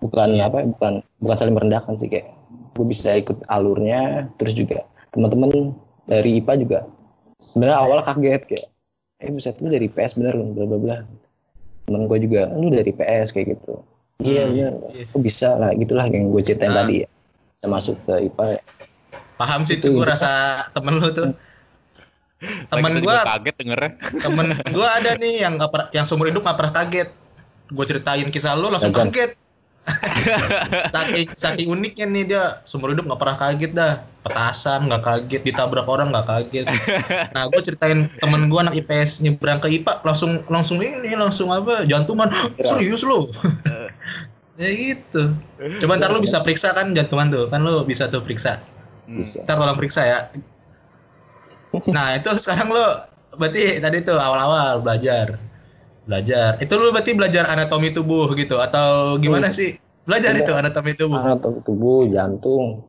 [0.03, 0.51] Bukan Iya.
[0.51, 2.29] apa, bukan bukan saling merendahkan sih kayak,
[2.75, 4.29] gue bisa ikut alurnya.
[4.37, 5.73] Terus juga teman-teman
[6.05, 6.79] dari IPA juga
[7.39, 8.65] sebenarnya awal kaget kayak,
[9.23, 10.97] eh buset lu dari PS bener lu bla bla bla
[11.83, 13.79] temen gue juga lu dari PS kayak gitu
[14.19, 15.09] iya Hmm, bener yes.
[15.09, 16.83] aku bisa lah gitulah yang gue ceritain Nah.
[16.83, 17.09] tadi ya
[17.53, 18.61] bisa masuk ke IPA ya.
[19.33, 20.11] Paham sih Itu- tuh gue itu.
[20.11, 20.31] rasa
[20.69, 21.31] temen lu tuh.
[22.69, 23.91] Temen gue kaget dengernya.
[24.19, 27.09] temen gue ada nih yang gak pernah yang seumur hidup gak pernah kaget
[27.65, 29.09] gue ceritain kisah lu langsung Dagang.
[29.09, 29.31] kaget
[30.95, 33.93] saking saking uniknya nih dia seumur hidup gak pernah kaget dah.
[34.23, 35.41] Petasan gak kaget.
[35.43, 36.65] Ditabrak orang gak kaget.
[37.35, 41.83] Nah gue ceritain temen gue anak IPS nyebrang ke IPA langsung langsung ini langsung apa
[41.83, 42.31] jantungan.
[42.67, 43.27] Serius lu?
[44.53, 45.33] Ya gitu.
[45.81, 48.61] Coba ntar lu bisa periksa kan jantungan tuh kan lu bisa tuh periksa.
[49.09, 49.41] Bisa.
[49.41, 50.19] Ntar tolong periksa ya.
[51.89, 52.85] Nah itu sekarang lo
[53.33, 55.41] berarti tadi tuh awal-awal belajar
[56.03, 56.59] belajar.
[56.59, 59.55] Itu lu berarti belajar anatomi tubuh gitu atau gimana Hmm.
[59.55, 59.77] sih?
[60.03, 61.15] Belajar itu anatomi tubuh.
[61.15, 62.83] Anatomi tubuh jantung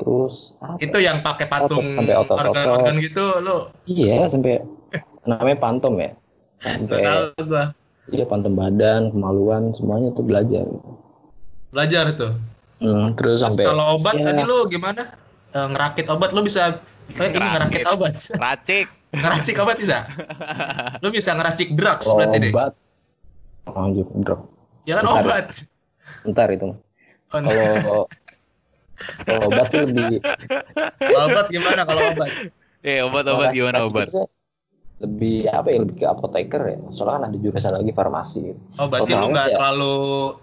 [0.00, 0.80] terus apa?
[0.80, 2.56] Itu yang pakai patung sampai otot-otot.
[2.56, 4.64] organ-organ gitu lo iya sampai
[5.22, 6.16] namanya pantom ya.
[6.58, 7.04] Sampai
[7.44, 7.70] gua.
[8.08, 10.64] iya pantom badan kemaluan semuanya tuh belajar.
[11.68, 12.32] Belajar tuh.
[12.80, 14.24] Hmm, terus Terus sampai kalau obat ya.
[14.24, 15.02] tadi lu gimana?
[15.48, 17.84] Eh, ngerakit obat lu bisa eh, ini ngerakit Ngerakit.
[17.88, 18.86] obat Racik.
[19.10, 19.98] ngeracik obat bisa
[21.02, 22.72] lu bisa ngeracik drugs berarti deh obat
[23.66, 24.40] lanjut drop
[24.84, 25.22] ya kan Bentar.
[25.22, 25.46] obat
[26.26, 26.68] ntar itu
[27.28, 28.08] Oh, kalau
[29.20, 30.18] kalau obat sih lebih
[30.98, 32.30] kalau obat gimana kalau obat
[32.80, 34.06] Eh, obat-obat gimana racik obat?
[34.98, 38.60] lebih apa ya lebih ke apoteker ya soalnya kan ada jurusan lagi farmasi gitu.
[38.74, 39.54] Oh berarti Kalau lu nggak ya.
[39.54, 39.96] terlalu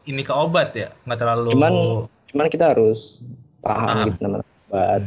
[0.05, 0.89] ini ke obat ya?
[1.03, 1.49] Nggak terlalu.
[1.51, 3.23] Cuman- cuman kita harus
[3.59, 4.03] paham Ah.
[4.05, 5.01] gitu namanya obat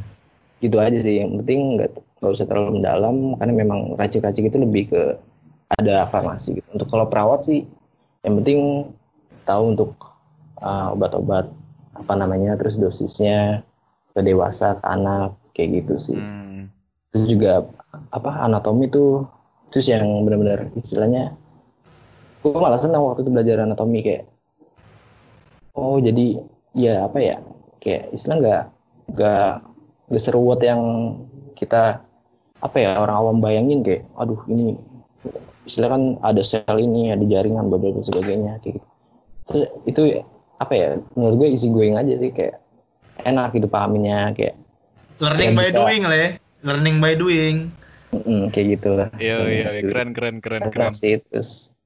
[0.58, 4.90] gitu aja sih yang penting nggak nggak usah terlalu mendalam karena memang racik-racik itu lebih
[4.90, 5.02] ke
[5.78, 7.62] ada farmasi gitu untuk kalau perawat sih
[8.26, 8.90] yang penting
[9.46, 9.90] tahu untuk
[10.58, 11.46] uh, obat-obat
[11.94, 13.62] apa namanya terus dosisnya
[14.14, 16.66] ke dewasa ke anak kayak gitu sih Hmm.
[17.14, 17.62] terus juga
[18.10, 19.24] apa anatomi tuh
[19.70, 21.32] terus yang benar-benar istilahnya
[22.42, 24.24] gue malah senang waktu itu belajar anatomi kayak
[25.78, 26.42] oh jadi
[26.74, 27.36] ya apa ya
[27.78, 28.64] kayak istilah nggak
[29.14, 29.52] nggak
[30.16, 30.80] seruat yang
[31.52, 32.00] kita
[32.58, 34.74] apa ya orang awam bayangin kayak aduh ini
[35.68, 38.88] istilah kan ada sel ini ada jaringan bla bla dan sebagainya kayak gitu
[39.48, 40.02] terus itu
[40.58, 42.58] apa ya menurut gue easy going aja sih kayak
[43.28, 44.56] enak gitu pahaminnya kayak
[45.20, 45.76] learning ya by bisa.
[45.78, 46.30] doing lah ya.
[46.66, 47.56] Learning by doing.
[48.10, 49.82] mm, kayak gitu lah Iya, iya, iya.
[49.84, 50.94] keren, keren, keren, enak keren.
[50.96, 51.76] sih terus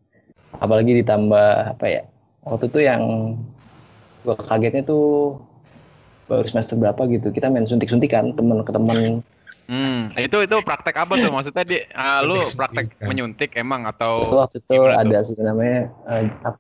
[0.57, 2.03] apalagi ditambah apa ya
[2.47, 3.03] waktu itu yang
[4.23, 5.37] gua kagetnya tuh
[6.33, 7.29] baru semester berapa gitu.
[7.29, 9.21] Kita main suntik-suntikan temen ke temen.
[9.69, 11.31] Hmm, itu itu praktek apa tuh?
[11.31, 13.85] Maksudnya di ah, lu praktek menyuntik emang
[14.17, 15.13] Itu atau waktu itu gimana tuh?
[15.13, 16.59] ada sih namanya eh, apa,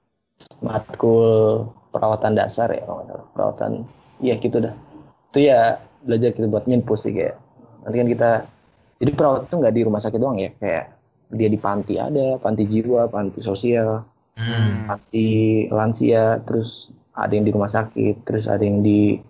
[0.62, 1.32] matkul
[1.92, 3.26] perawatan dasar ya kalau nggak salah.
[3.34, 3.72] Perawatan
[4.20, 4.74] iya gitu dah.
[5.32, 7.36] Itu ya belajar kita buat nyinpus sih kayak.
[7.84, 8.30] Nanti kan kita
[9.02, 10.84] jadi perawat itu nggak di rumah sakit doang ya kayak
[11.32, 14.88] dia di panti ada panti jiwa panti sosial Hmm.
[14.88, 15.28] panti
[15.68, 19.20] lansia terus ada yang di rumah sakit terus ada yang di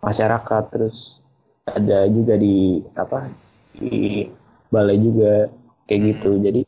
[0.00, 1.20] masyarakat terus
[1.68, 3.28] ada juga di apa
[3.76, 4.26] di
[4.72, 5.48] balai juga
[5.86, 6.60] kayak gitu jadi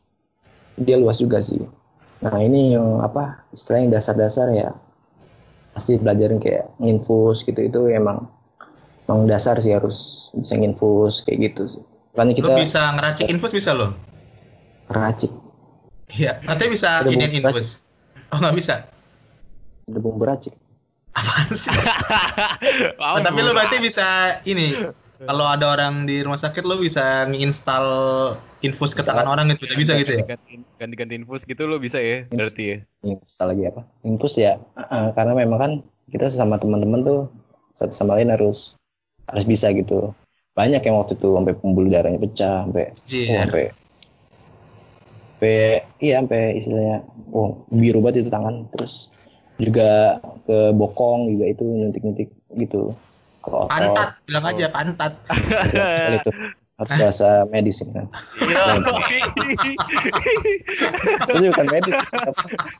[0.79, 1.61] dia luas juga sih
[2.23, 4.71] nah ini yang apa istilah yang dasar-dasar ya
[5.73, 8.29] pasti belajarin kayak nginfus gitu itu emang
[9.09, 13.51] emang dasar sih harus bisa nginfus kayak gitu sih makanya kita Lu bisa ngeracik infus
[13.51, 13.91] bisa lo?
[14.93, 15.33] racik
[16.13, 16.37] Iya.
[16.45, 17.81] Katanya bisa ini infus.
[18.29, 18.75] Oh nggak bisa.
[19.89, 20.55] ada bumbu racik
[21.13, 21.71] Apaan sih?
[22.97, 24.73] Oh, tapi lu berarti bisa ini.
[25.23, 27.85] Kalau ada orang di rumah sakit lu bisa nginstal
[28.65, 29.69] infus ke tangan orang gitu.
[29.69, 30.35] Udah bisa gitu ya?
[30.35, 33.83] Ganti- ganti-ganti infus gitu lo bisa ya berarti ya Insta lagi apa?
[34.07, 35.71] Impus ya, uh, karena memang kan
[36.11, 37.19] kita sesama teman-teman tuh
[37.75, 38.79] satu sama lain harus
[39.27, 40.15] harus bisa gitu.
[40.55, 43.63] Banyak yang waktu itu sampai pembuluh darahnya pecah, sampai oh, sampai
[45.35, 45.57] sampai
[45.99, 46.97] iya sampai istilahnya
[47.35, 48.71] oh biru banget itu tangan.
[48.71, 49.12] Terus
[49.61, 52.93] juga ke bokong juga itu nyuntik-nyuntik gitu.
[53.43, 53.69] Ke otot.
[53.69, 55.13] Pantat, bilang aja pantat.
[55.73, 56.31] Soal itu
[56.73, 58.09] harus bahasa medis ini kan.
[58.41, 58.63] Iya.
[61.29, 61.95] Itu bukan medis?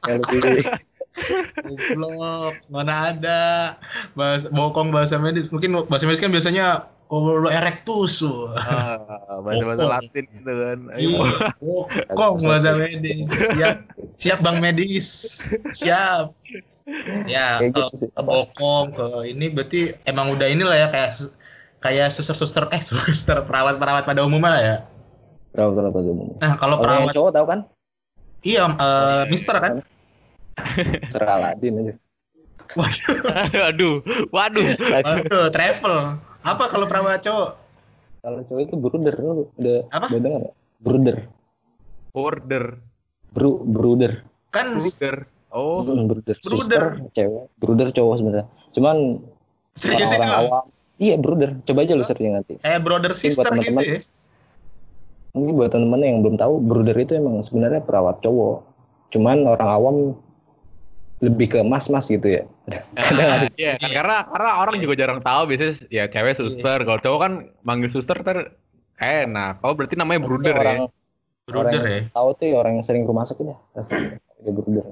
[0.10, 0.66] Yang lebih
[1.62, 3.42] Goblok, mana ada
[4.18, 5.54] bahasa bokong bahasa medis.
[5.54, 8.26] Mungkin bahasa medis kan biasanya oh lo erectus.
[8.26, 8.58] wah.
[9.30, 9.86] Ah, bahasa-bahasa.
[10.02, 10.80] Latin gitu kan.
[10.98, 11.10] Ayo.
[11.14, 11.22] Iya,
[12.10, 13.22] bokong bahasa medis.
[13.30, 13.78] Siap,
[14.18, 15.10] siap bang medis.
[15.70, 16.34] Siap.
[17.30, 18.10] Ya, gitu ke, sih.
[18.10, 21.30] ke bokong ke ini berarti emang udah inilah ya kayak
[21.80, 24.76] kayak suster-suster eh suster perawat-perawat pada umumnya lah ya.
[25.54, 26.28] Perawat-perawat umum.
[26.42, 27.62] Nah, kalau perawat cowok tahu kan?
[28.44, 29.80] iya eh, mister kan?
[31.08, 31.94] Serah Aladin aja.
[32.74, 33.16] Waduh,
[33.70, 33.96] Aduh,
[34.34, 34.68] waduh.
[34.82, 36.18] waduh, travel.
[36.44, 37.52] Apa kalau perawat cowok?
[38.24, 40.06] Kalau cowok itu bruder lu udah Apa?
[40.12, 40.56] udah dengar nggak?
[40.84, 41.18] Bruder.
[42.14, 42.64] Order.
[43.34, 44.22] Bru, bruder.
[44.54, 45.16] Kan Order.
[45.50, 45.82] Oh.
[45.82, 46.06] Bruder.
[46.06, 46.36] Bruder.
[46.44, 46.84] Suster,
[47.16, 47.46] cewek.
[47.58, 48.48] Bruder cowok sebenarnya.
[48.76, 49.24] Cuman
[49.74, 50.40] serius ini loh.
[50.46, 50.66] awam.
[51.02, 51.58] Iya, bruder.
[51.66, 52.54] Coba aja lu searching nanti.
[52.62, 53.84] Kayak brother buat sister gitu teman-teman.
[53.84, 54.00] ya.
[55.34, 58.62] Mungkin buat teman-teman yang belum tahu, bruder itu emang sebenarnya perawat cowok.
[59.10, 59.96] Cuman orang awam
[61.24, 62.44] lebih ke mas-mas gitu ya.
[63.00, 63.08] Ah,
[63.40, 66.84] ada Iya, kan karena karena orang juga jarang tahu biasanya ya cewek suster.
[66.84, 67.34] Kalau cowok kan
[67.64, 68.60] manggil suster ter
[69.00, 69.64] enak.
[69.64, 70.88] Oh berarti namanya bruder orang, ya.
[71.48, 72.02] Brother orang ya.
[72.12, 73.58] Tahu tuh ya orang yang sering ke rumah sakit ya.
[73.72, 74.86] Pasti ada bruder.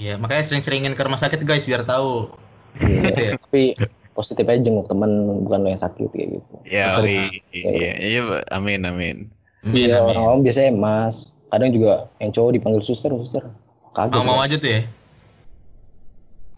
[0.00, 2.28] Iya, makanya sering-seringin ke rumah sakit guys biar tahu.
[2.80, 3.00] Iya.
[3.08, 3.30] Gitu ya.
[3.40, 3.62] Tapi
[4.12, 6.54] positif aja jenguk teman bukan lo yang sakit kayak gitu.
[6.68, 7.08] Ya, Betul.
[7.08, 9.16] iya, iya, iya, amin, amin.
[9.64, 10.12] Amin, Iya, amin.
[10.12, 11.32] orang awam biasanya mas.
[11.50, 13.44] Kadang juga yang cowok dipanggil suster, suster.
[13.96, 14.14] Kaget.
[14.22, 14.46] Mau-mau ya.
[14.46, 14.80] aja tuh ya.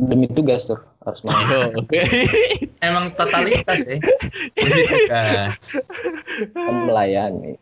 [0.03, 1.31] Demi tugas tuh harus mau.
[1.31, 1.95] Oh, oke.
[2.87, 4.03] Emang totalitas ya.
[5.07, 5.55] Kan.
[6.51, 7.55] Kan melayani.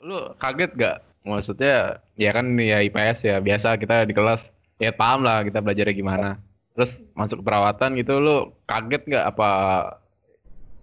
[0.00, 1.04] Lu kaget gak?
[1.28, 4.48] Maksudnya ya kan ya IPS ya biasa kita di kelas
[4.80, 6.40] ya paham lah kita belajarnya gimana.
[6.72, 9.48] Terus masuk perawatan gitu lu kaget gak apa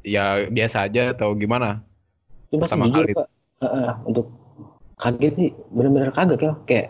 [0.06, 1.82] ya biasa aja atau gimana?
[2.49, 3.13] Sih Sama jujur kali.
[3.17, 3.28] pak,
[3.60, 4.25] Heeh, untuk
[4.99, 6.88] kaget sih bener-bener kaget ya kayak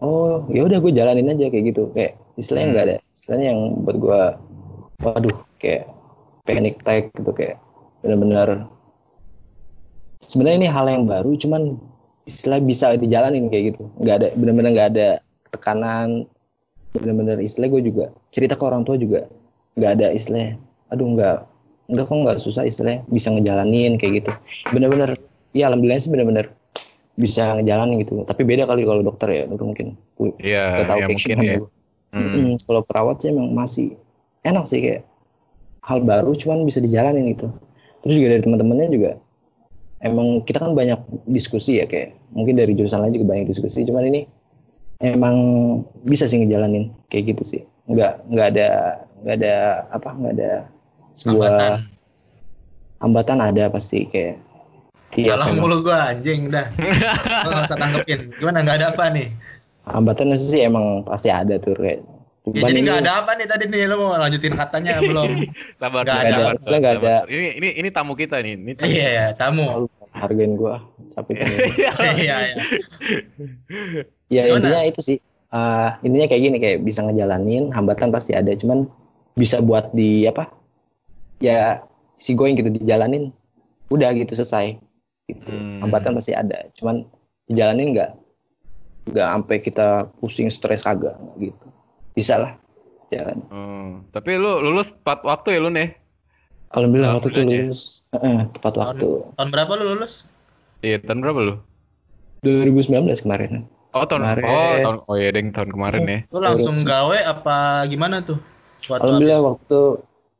[0.00, 2.72] oh ya udah gue jalanin aja kayak gitu kayak istilahnya Hmm.
[2.74, 4.22] nggak ada istilahnya yang buat gue
[5.04, 5.84] waduh kayak
[6.48, 7.56] panic attack gitu kayak
[8.00, 8.64] bener-bener
[10.24, 11.76] sebenarnya ini hal yang baru cuman
[12.24, 15.08] istilah bisa dijalanin kayak gitu nggak ada bener-bener nggak ada
[15.52, 16.24] tekanan
[16.96, 19.30] bener-bener istilah gue juga cerita ke orang tua juga
[19.78, 20.58] nggak ada istilahnya
[20.90, 21.36] aduh nggak
[21.90, 24.30] nggak kok nggak susah istilahnya bisa ngejalanin kayak gitu
[24.74, 25.14] bener-bener
[25.54, 26.50] ya alhamdulillah sih bener-bener
[27.14, 29.86] bisa ngejalanin gitu tapi beda kali kalau dokter ya dokter mungkin
[30.40, 31.54] Iya, nggak tahu ya kayak mungkin ya.
[31.56, 31.68] gua.
[32.10, 32.54] Hmm.
[32.66, 33.94] Kalau perawat sih emang masih
[34.42, 35.02] enak sih kayak
[35.84, 37.48] hal baru cuman bisa dijalanin gitu
[38.04, 39.10] terus juga dari teman-temannya juga
[40.00, 44.08] emang kita kan banyak diskusi ya kayak mungkin dari jurusan lain juga banyak diskusi cuman
[44.08, 44.20] ini
[45.00, 45.36] emang
[46.04, 48.68] bisa sih ngejalanin kayak gitu sih nggak nggak ada
[49.24, 49.54] nggak ada
[49.90, 50.52] apa nggak ada
[51.16, 53.00] sebuah Hambatan.
[53.02, 54.36] hambatan ada pasti kayak
[55.10, 56.70] tiap Salah mulu gua anjing dah.
[56.78, 58.30] Gua nggak usah tanggepin.
[58.38, 59.26] Gimana nggak ada apa nih?
[59.90, 62.04] hambatan sih emang pasti ada tuh kayak
[62.40, 65.44] Ya, jadi nggak ada apa nih tadi nih lo mau lanjutin katanya belum?
[65.76, 67.20] Sabar, Nggak sabar, ada, sabar, nggak sabar.
[67.20, 67.28] ada.
[67.28, 68.54] Ini ini ini tamu kita nih.
[68.56, 68.88] Ini tamu.
[68.88, 69.66] Iya ya, tamu.
[70.10, 70.80] Hargain gua
[71.12, 71.92] capek kan Iya
[72.24, 72.38] ya.
[74.28, 74.56] ya Gimana?
[74.56, 75.18] intinya itu sih
[75.50, 78.86] Ah, intinya kayak gini kayak bisa ngejalanin hambatan pasti ada cuman
[79.34, 80.46] bisa buat di apa
[81.42, 81.82] ya
[82.14, 83.34] si going gitu dijalanin
[83.90, 84.78] udah gitu selesai
[85.26, 85.50] gitu.
[85.50, 85.82] Hmm.
[85.82, 87.02] hambatan pasti ada cuman
[87.50, 88.10] dijalanin nggak
[89.10, 89.88] nggak sampai kita
[90.22, 91.66] pusing stres kagak gitu
[92.12, 92.52] bisa lah
[93.08, 95.90] jalan Hmm, Tapi lu lulus tepat waktu ya lu nih.
[96.70, 97.46] alhamdulillah waktu itu ya.
[97.66, 97.80] lulus
[98.12, 100.30] eh, tepat Tahun- waktu Tahun berapa lu lulus?
[100.80, 101.54] Iya, tahun berapa lu?
[102.40, 104.44] 2019 kemarin Oh, tahun Kemarin.
[104.46, 106.18] Oh, tahun oh iya, deng tahun kemarin ya.
[106.30, 108.38] Lu langsung gawe apa gimana tuh?
[108.86, 109.80] Waktu Alhamdulillah habis- waktu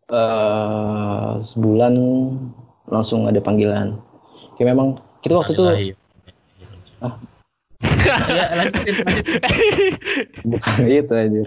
[0.09, 1.95] eh, sebulan
[2.87, 3.99] langsung ada panggilan.
[4.57, 5.95] Ya memang kita waktu itu iya.
[7.01, 7.15] Ah.
[7.81, 8.17] Iya,
[8.55, 9.41] lanjutin, lanjutin.
[10.51, 11.43] bukan itu aja.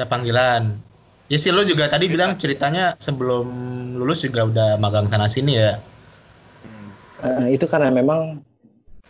[0.00, 0.80] Ada panggilan.
[1.28, 3.44] Ya sih lu juga tadi bilang ceritanya sebelum
[4.00, 5.76] lulus juga udah magang sana sini ya.
[7.20, 8.40] Eh, itu karena memang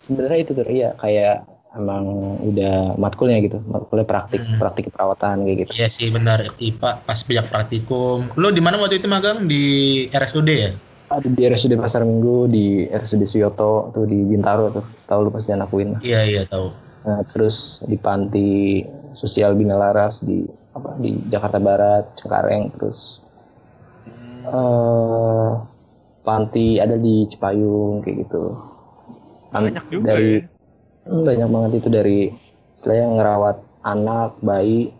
[0.02, 1.46] sebenarnya itu tuh ya kayak
[1.78, 2.02] emang
[2.42, 4.58] udah matkulnya gitu, matkulnya praktik, Hmm.
[4.58, 5.72] praktik keperawatan kayak gitu.
[5.78, 8.26] Iya sih benar IPA pas bijak praktikum.
[8.34, 9.62] Lu di mana waktu itu magang di
[10.10, 10.74] RSUD ya?
[11.14, 15.54] Ada di RSUD Pasar Minggu, di RSUD Suyoto tuh di Bintaro tuh, tahu lu pasti
[15.54, 16.02] anak Win.
[16.02, 16.74] Iya iya tahu.
[17.06, 18.82] Nah, terus di panti
[19.14, 23.00] sosial Bina Laras di apa di Jakarta Barat, Cengkareng, terus
[24.60, 25.50] eh
[26.26, 28.44] panti ada di Cipayung kayak gitu.
[29.56, 30.42] An- Banyak juga dari ya.
[31.08, 32.18] Hmm, banyak banget itu dari
[32.76, 33.56] istilahnya ngerawat
[33.92, 34.92] anak, bayi,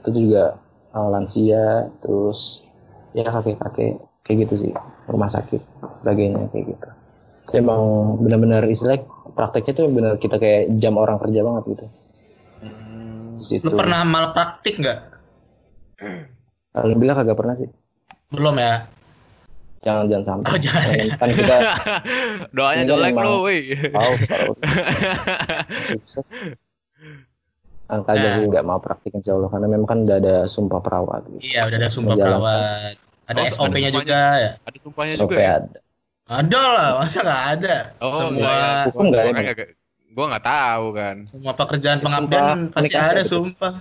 [0.00, 0.44] itu juga
[0.96, 1.66] eh, lansia,
[2.02, 2.38] terus
[3.16, 3.92] ya kakek-kakek
[4.24, 4.72] kayak gitu sih,
[5.10, 5.60] rumah sakit
[5.98, 6.88] sebagainya kayak gitu.
[7.60, 7.82] Emang
[8.22, 9.02] benar-benar istilah
[9.36, 11.86] prakteknya tuh benar kita kayak jam orang kerja banget gitu.
[13.40, 13.42] Hmm.
[13.42, 13.64] Di situ.
[13.64, 14.98] Lu pernah malpraktik nggak?
[16.72, 17.68] Alhamdulillah kagak pernah sih.
[18.28, 18.84] Belum ya?
[19.80, 20.46] Jangan jangan sampai.
[20.46, 20.84] Oh jangan.
[20.86, 21.04] ya.
[21.16, 21.56] Kan kita
[22.54, 23.58] Doanya jelek emang- lu, woi.
[23.88, 24.52] tahu kalau
[25.88, 26.26] sukses.
[27.90, 28.34] Kagak Nah.
[28.36, 31.42] sih nggak mau praktik insya Allah karena memang kan udah ada sumpah perawat gitu.
[31.48, 32.38] Iya udah ada sumpah Menjalankan.
[32.38, 32.94] perawat.
[33.26, 34.50] Ada Oh, SOP-nya juga ya.
[34.60, 35.52] Ada sumpahnya SOP juga ya.
[35.58, 35.78] ada.
[36.30, 37.76] Ada lah, masa nggak ada?
[37.98, 38.70] Oh, Semua enggak ya.
[38.86, 39.52] Hukum nggak ada,
[40.10, 41.16] gua nggak tahu kan.
[41.26, 43.30] Semua pekerjaan Sumpah, pengabdian pasti ada betul.
[43.50, 43.72] sumpah.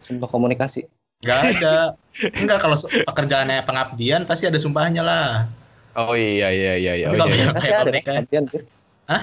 [0.00, 0.80] Sumpah komunikasi.
[1.24, 1.96] Gak ada.
[2.36, 5.48] Enggak kalau pekerjaannya pengabdian pasti ada sumpahnya lah.
[5.96, 7.06] Oh iya iya iya iya.
[7.08, 7.48] Oh, iya.
[7.54, 8.62] kayak ada pernikahan, pengabdian tuh.
[9.08, 9.22] Hah?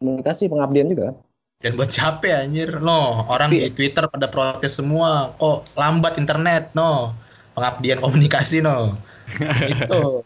[0.00, 1.12] Komunikasi pengabdian juga.
[1.12, 1.16] kan?
[1.60, 2.80] dan buat siapa ya anjir?
[2.80, 5.36] No, orang Tapi- di Twitter pada protes semua.
[5.36, 6.72] Kok lambat internet?
[6.72, 7.12] No.
[7.52, 8.96] Pengabdian komunikasi no.
[9.72, 10.24] Itu.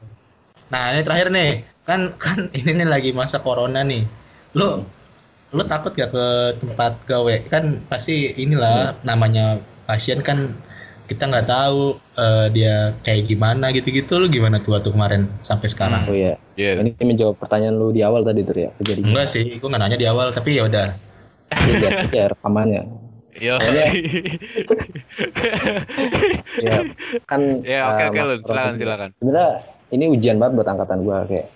[0.70, 1.66] Nah, ini terakhir nih.
[1.83, 4.07] Kan kan ini nih lagi masa corona nih.
[4.54, 4.86] Lu
[5.54, 6.26] lu takut gak ke
[6.58, 7.34] tempat gawe?
[7.46, 10.50] Kan pasti inilah namanya pasien kan
[11.04, 16.08] kita nggak tahu eh, dia kayak gimana gitu-gitu lu gimana tuh waktu kemarin sampai sekarang
[16.08, 16.40] Oh iya.
[16.56, 16.80] Iya.
[16.80, 18.70] Ini menjawab pertanyaan lu di awal tadi tuh ya.
[18.80, 19.12] Kejadian.
[19.12, 20.96] enggak sih gue nggak nanya di awal tapi ya udah
[21.52, 22.82] lihat aja rekamannya.
[23.34, 23.54] Iya.
[26.62, 26.78] Ya,
[27.30, 29.08] kan Ya oke eh, oke Ron silakan silakan.
[29.18, 29.50] Sebenarnya
[29.90, 31.50] ini ujian banget buat angkatan gua kayak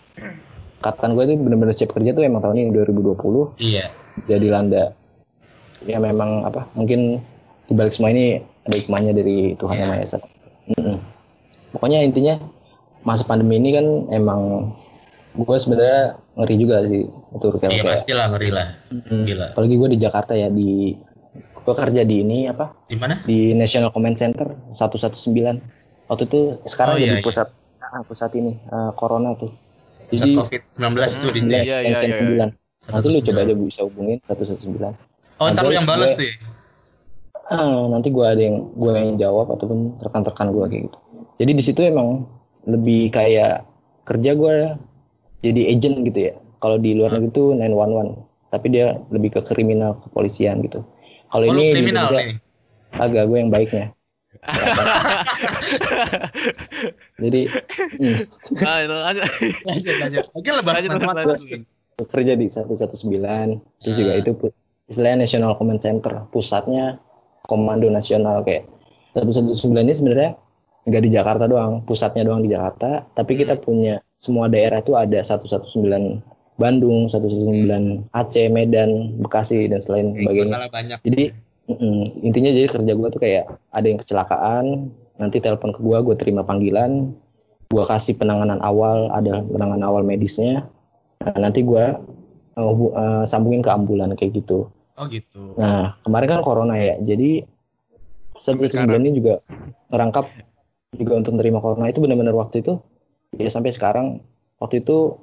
[0.79, 3.91] angkatan gua itu bener-bener siap kerja tuh emang tahun ini 2020 iya.
[4.27, 4.91] Jadi landa.
[5.87, 7.23] Ya memang apa mungkin
[7.71, 10.19] dibalik semua ini ada hikmahnya dari Tuhan yang Maha Esa.
[10.75, 10.99] Mm-mm.
[11.77, 12.35] Pokoknya intinya
[13.07, 14.73] masa pandemi ini kan emang
[15.39, 18.67] gue sebenarnya ngeri juga sih itu kayak iya pastilah ngeri lah.
[18.91, 19.23] Mm.
[19.23, 19.47] gila.
[19.55, 20.99] Apalagi gue di Jakarta ya di
[21.63, 22.75] gue kerja di ini apa?
[22.91, 23.15] Di mana?
[23.23, 25.63] Di National Command Center 119
[26.09, 27.25] waktu itu sekarang Oh, iya, jadi iya.
[27.25, 27.49] pusat
[27.85, 29.53] ah, pusat ini eh, corona tuh
[30.11, 32.47] jadi covid 19 tuh di Iya, iya, iya, iya.
[32.49, 33.27] 9 nanti lu 119.
[33.29, 34.81] coba aja bisa hubungin 119
[35.39, 36.33] oh ntar lu yang balas sih
[37.49, 40.99] Ah, nanti gue ada yang gue yang jawab ataupun rekan-rekan gue kayak gitu.
[41.41, 42.29] Jadi di situ emang
[42.69, 43.65] lebih kayak
[44.05, 44.77] kerja gue
[45.41, 46.35] jadi agent gitu ya.
[46.61, 50.85] Kalau di luar negeri itu 911, tapi dia lebih ke kriminal kepolisian gitu.
[51.33, 52.37] Kalau oh ini di kriminal Indonesia nih
[53.01, 53.87] agak gue yang baiknya.
[57.23, 57.41] jadi
[57.99, 58.17] hmm,
[58.65, 61.35] Ah, lanjut lanjut oke lah bahas Lanjut, manfaat lanjut.
[61.39, 61.57] pasti.
[61.99, 64.21] kerja di 119, terus juga Ah.
[64.23, 64.31] itu
[64.87, 67.03] istilahnya National Command Center, pusatnya
[67.43, 68.71] Komando Nasional kayak
[69.19, 70.31] 119 ini sebenarnya
[70.87, 75.19] nggak di Jakarta doang, pusatnya doang di Jakarta, tapi kita punya semua daerah itu ada
[75.21, 76.23] 119
[76.55, 80.71] Bandung, 119 Aceh, Medan, Bekasi dan selain sebagainya.
[80.71, 81.25] banyak Jadi
[81.67, 84.65] mm, intinya jadi kerja gua tuh kayak ada yang kecelakaan,
[85.19, 87.13] nanti telepon ke gua, gua terima panggilan,
[87.69, 90.67] gua kasih penanganan awal, ada penanganan awal medisnya,
[91.21, 91.99] nah, nanti gua
[92.57, 94.71] uh, uh, sambungin ke ambulan kayak gitu.
[94.99, 95.55] oh gitu.
[95.59, 97.47] Nah kemarin kan corona ya, jadi
[98.39, 99.43] Sampai 119 ini juga
[99.91, 100.27] ngerangkap
[100.95, 101.91] juga untuk menerima corona.
[101.91, 102.79] Itu benar-benar waktu itu
[103.35, 104.23] ya sampai sekarang.
[104.59, 105.19] Waktu itu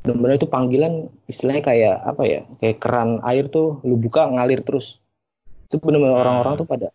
[0.00, 5.02] benar-benar itu panggilan istilahnya kayak apa ya kayak keran air tuh lu buka ngalir terus.
[5.68, 6.22] Itu benar-benar Hmm.
[6.24, 6.88] orang-orang tuh pada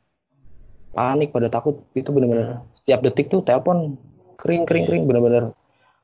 [0.95, 1.83] panik pada takut.
[1.91, 3.99] Itu benar-benar setiap detik tuh telepon
[4.39, 5.51] kering kering kering benar-benar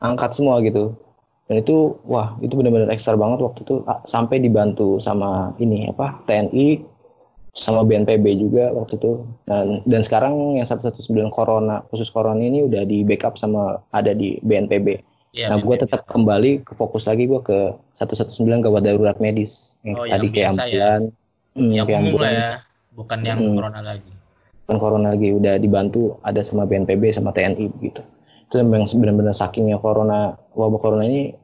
[0.03, 0.93] angkat semua gitu.
[1.47, 6.19] Dan itu wah itu benar-benar ekstra banget waktu itu ah, sampai dibantu sama ini apa
[6.27, 6.83] TNI
[7.51, 9.23] sama BNPB juga waktu itu.
[9.47, 10.95] Dan dan sekarang yang 119
[11.31, 16.03] corona khusus corona ini udah di backup sama ada di BNPB Iya, nah gue tetap
[16.11, 19.71] kembali ke fokus lagi gue ke 119 gawat darurat medis.
[19.79, 20.51] Yang Oh, tadi yang kayak ya.
[20.51, 21.01] ambulan.
[21.55, 22.23] Hmm, yang kayak umum ambulan.
[22.27, 22.49] lah ya
[22.91, 23.55] bukan yang Hmm.
[23.55, 24.11] corona lagi
[24.71, 27.99] kan corona lagi udah dibantu ada sama BNPB sama TNI gitu.
[28.47, 31.35] Itu memang benar-benar sakingnya corona wabah corona ini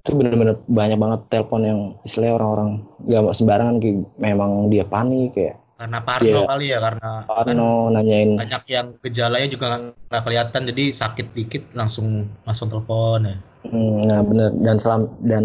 [0.00, 2.70] itu benar-benar banyak banget telepon yang istilahnya orang-orang
[3.04, 6.40] nggak sembarangan kayak memang dia panik kayak karena parno Iya.
[6.48, 8.30] kali ya karena kan Parno nanyain.
[8.40, 13.36] banyak yang gejalanya juga nggak- kelihatan jadi sakit dikit langsung langsung telepon ya.
[13.66, 15.44] Hmm, nah bener dan selam dan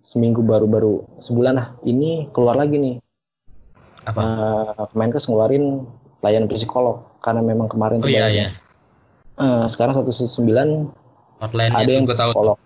[0.00, 2.96] seminggu baru-baru sebulan lah ini keluar lagi nih.
[4.08, 4.20] Apa?
[4.24, 5.84] Eh, Kemenkes ngeluarin
[6.22, 8.46] layanan psikolog karena memang kemarin oh iya iya.
[9.38, 10.34] Eh, sekarang 119
[11.38, 12.34] hotline ada yang tahu.
[12.34, 12.58] psikolog.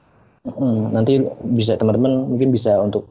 [0.42, 1.20] Hmm, nanti
[1.52, 3.04] bisa teman-teman mungkin bisa untuk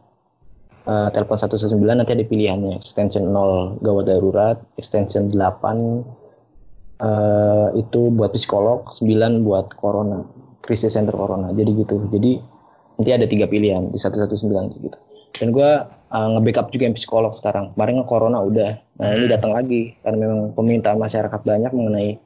[0.89, 2.81] eh, telepon 119 nanti ada pilihannya.
[2.81, 5.37] Extension 0 gawat darurat extension 8
[7.05, 10.25] eh, itu buat psikolog 9 buat corona
[10.65, 11.53] krisis center corona.
[11.53, 12.09] Jadi gitu.
[12.09, 12.41] Jadi
[12.97, 14.33] nanti ada tiga pilihan di 119
[14.81, 14.97] gitu
[15.35, 15.71] dan gue
[16.11, 17.71] nge-backup juga yang psikolog sekarang.
[17.73, 18.75] Kemarin kan corona udah.
[18.99, 19.33] Nah ini Hmm.
[19.33, 19.95] datang lagi.
[20.03, 22.19] Karena memang permintaan masyarakat banyak mengenai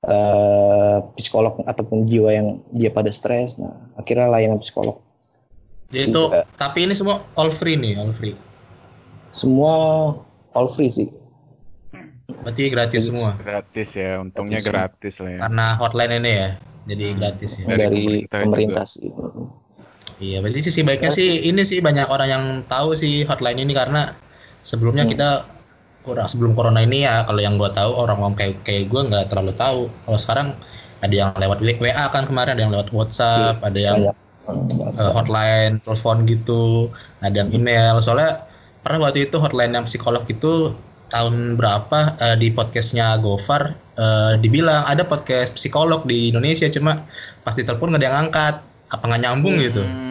[0.00, 3.56] eh, psikolog ataupun jiwa yang dia pada stres.
[3.56, 4.96] Nah akhirnya layanan psikolog.
[5.90, 6.46] Jadi itu Juga.
[6.54, 8.32] tapi ini semua all free nih all free?
[9.30, 9.74] Semua
[10.52, 11.08] all free sih.
[12.40, 13.36] Berarti gratis semua?
[13.36, 14.96] Gratis ya, untungnya Gratis.
[14.96, 15.40] gratis lah ya.
[15.44, 16.48] karena hotline ini ya
[16.86, 17.64] jadi gratis ya.
[17.66, 19.08] Dari dari, pemerintah pemerintah, sih
[20.20, 24.12] iya berarti sisi baiknya sih ini sih banyak orang yang tahu sih hotline ini karena
[24.60, 25.12] sebelumnya Hmm.
[25.16, 25.28] kita
[26.00, 29.52] kurang sebelum corona ini ya kalau yang gua tahu orang-orang kayak kayak gua nggak terlalu
[29.56, 29.80] tahu.
[30.08, 30.48] Kalau sekarang
[31.00, 34.12] ada yang lewat WA kan kemarin ada yang lewat WhatsApp ada yang
[34.48, 36.88] uh, hotline telepon gitu
[37.24, 38.00] ada yang email.
[38.00, 38.44] Soalnya
[38.84, 40.72] pernah waktu itu hotline yang psikolog itu
[41.10, 47.04] tahun berapa uh, di podcastnya Gofar uh, dibilang ada podcast psikolog di Indonesia cuma
[47.42, 48.54] pas ditelepon nggak ada yang angkat
[48.90, 49.84] apa nggak nyambung gitu.
[49.84, 50.09] Hmm.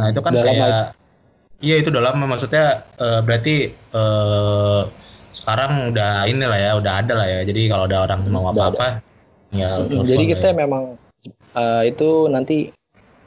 [0.00, 0.84] Nah itu kan Udah lama kayak
[1.60, 2.24] iya itu udah lama.
[2.24, 4.88] Maksudnya uh, berarti uh,
[5.30, 7.40] sekarang udah inilah ya udah ada lah ya.
[7.44, 9.04] Jadi kalau ada orang mau apa-apa
[9.50, 10.94] ya Jadi kita memang
[11.58, 12.70] eh, itu nanti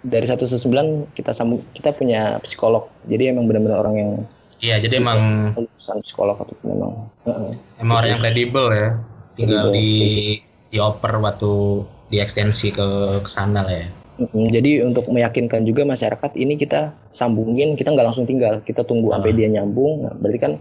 [0.04, 0.68] dari 119
[1.16, 2.92] kita sambung kita punya psikolog.
[3.08, 4.12] Jadi emang benar-benar orang yang
[4.60, 6.92] iya jadi emang lulusan psikolog atau memang
[7.28, 7.52] Heeh.
[7.80, 8.90] emang orang yang kredibel ya.
[9.40, 9.90] Tinggal di
[10.74, 12.88] dioper waktu diekstensi ke
[13.24, 13.88] ke sana lah ya
[14.30, 19.18] Jadi untuk meyakinkan juga masyarakat ini kita sambungin, kita nggak langsung tinggal, kita tunggu Ah.
[19.18, 20.06] sampai dia nyambung.
[20.06, 20.54] Nah, berarti kan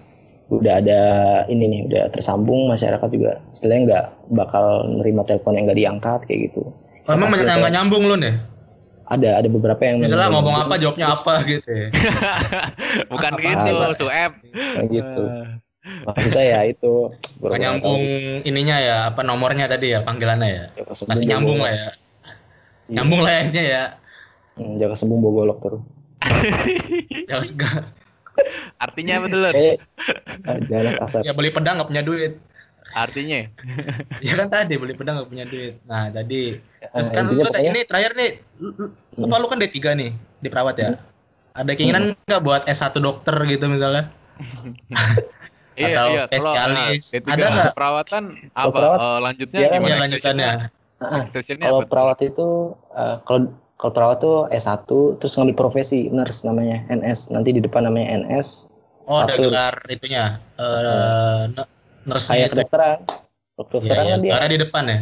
[0.49, 1.01] udah ada
[1.47, 3.45] ini nih, udah tersambung masyarakat juga.
[3.53, 4.65] Istilahnya nggak bakal
[4.97, 6.73] nerima telepon yang nggak diangkat kayak gitu.
[7.05, 8.35] Oh, emang banyak yang nggak nyambung lu nih
[9.03, 11.89] Ada ada beberapa yang misalnya ngomong nyambung, apa jawabnya terus apa gitu ya
[13.13, 14.33] Bukan Apa- gitu, apa- tuh app.
[14.89, 15.23] gitu.
[15.83, 16.93] Maksudnya ya itu
[17.43, 18.01] nyambung
[18.47, 21.89] ininya ya apa nomornya tadi ya panggilannya ya Sembung masih nyambung lah ya.
[22.93, 23.85] Nyambung lah ya intinya ya
[24.53, 25.81] Hmm, Jaka Sembung bawa golok terus.
[27.25, 27.89] ya enggak
[28.77, 29.55] Artinya apa tuh, Lut?
[29.55, 29.77] Eh,
[30.45, 31.21] ah, jangan kasar.
[31.23, 32.33] ya beli pedang nggak punya duit
[32.93, 33.49] Artinya?
[34.27, 37.81] ya kan tadi beli pedang nggak punya duit nah tadi terus Ah, kan lu ini
[37.83, 38.87] terakhir nih lu, lu,
[39.23, 40.91] apa lu kan D3 nih di perawat ya
[41.53, 44.13] ada keinginan nggak buat S1 dokter gitu misalnya
[45.73, 47.09] Atau spesialis.
[47.09, 47.73] Kalau, nah, Ada D3 nggak?
[47.73, 48.69] perawatan apa?
[48.71, 49.89] perawat, Eh, lanjutnya kan gimana?
[49.89, 50.53] ya lanjutannya
[51.03, 52.49] Ah, Extensionnya kalau perawat itu
[52.95, 54.87] eh, kalau kalau perawat tuh S1
[55.19, 57.35] terus ngambil profesi nurse namanya NS.
[57.35, 58.71] Nanti di depan namanya NS.
[59.11, 59.51] oh ada Satu.
[59.51, 61.67] gelar itunya eh uh,
[62.07, 62.99] nursing Kayak kedokteran.
[63.03, 64.11] ya, Kedokteran ya.
[64.15, 64.99] kan dia gelarnya di depan ya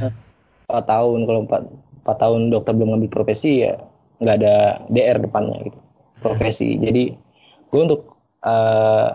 [0.72, 3.76] 4 tahun kalau 4, 4 tahun dokter belum ngambil profesi ya
[4.20, 4.55] nggak ada
[4.88, 5.78] DR depannya gitu.
[6.20, 6.76] Profesi.
[6.76, 7.12] Jadi
[7.68, 8.09] gue untuk
[8.40, 9.09] eh,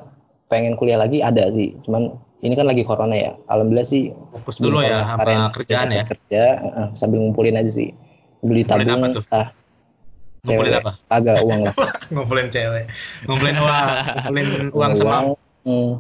[0.49, 1.73] pengen kuliah lagi ada sih.
[1.86, 2.13] Cuman
[2.43, 3.31] ini kan lagi corona ya.
[3.47, 6.03] Alhamdulillah sih fokus dulu ya sama kerjaan ya?
[6.03, 7.95] kerja eh, sambil ngumpulin aja sih.
[8.43, 9.23] Beli Ngumpulin tabung apa tuh?
[9.31, 9.47] ah
[10.45, 10.83] ngumpulin Cewek.
[10.83, 10.91] apa?
[11.09, 11.75] Agak uang lah.
[12.13, 12.86] Ngumpulin cewek.
[13.25, 13.86] Ngumpulin uang
[14.27, 15.17] ngumpulin uang sama
[15.65, 15.91] hmm,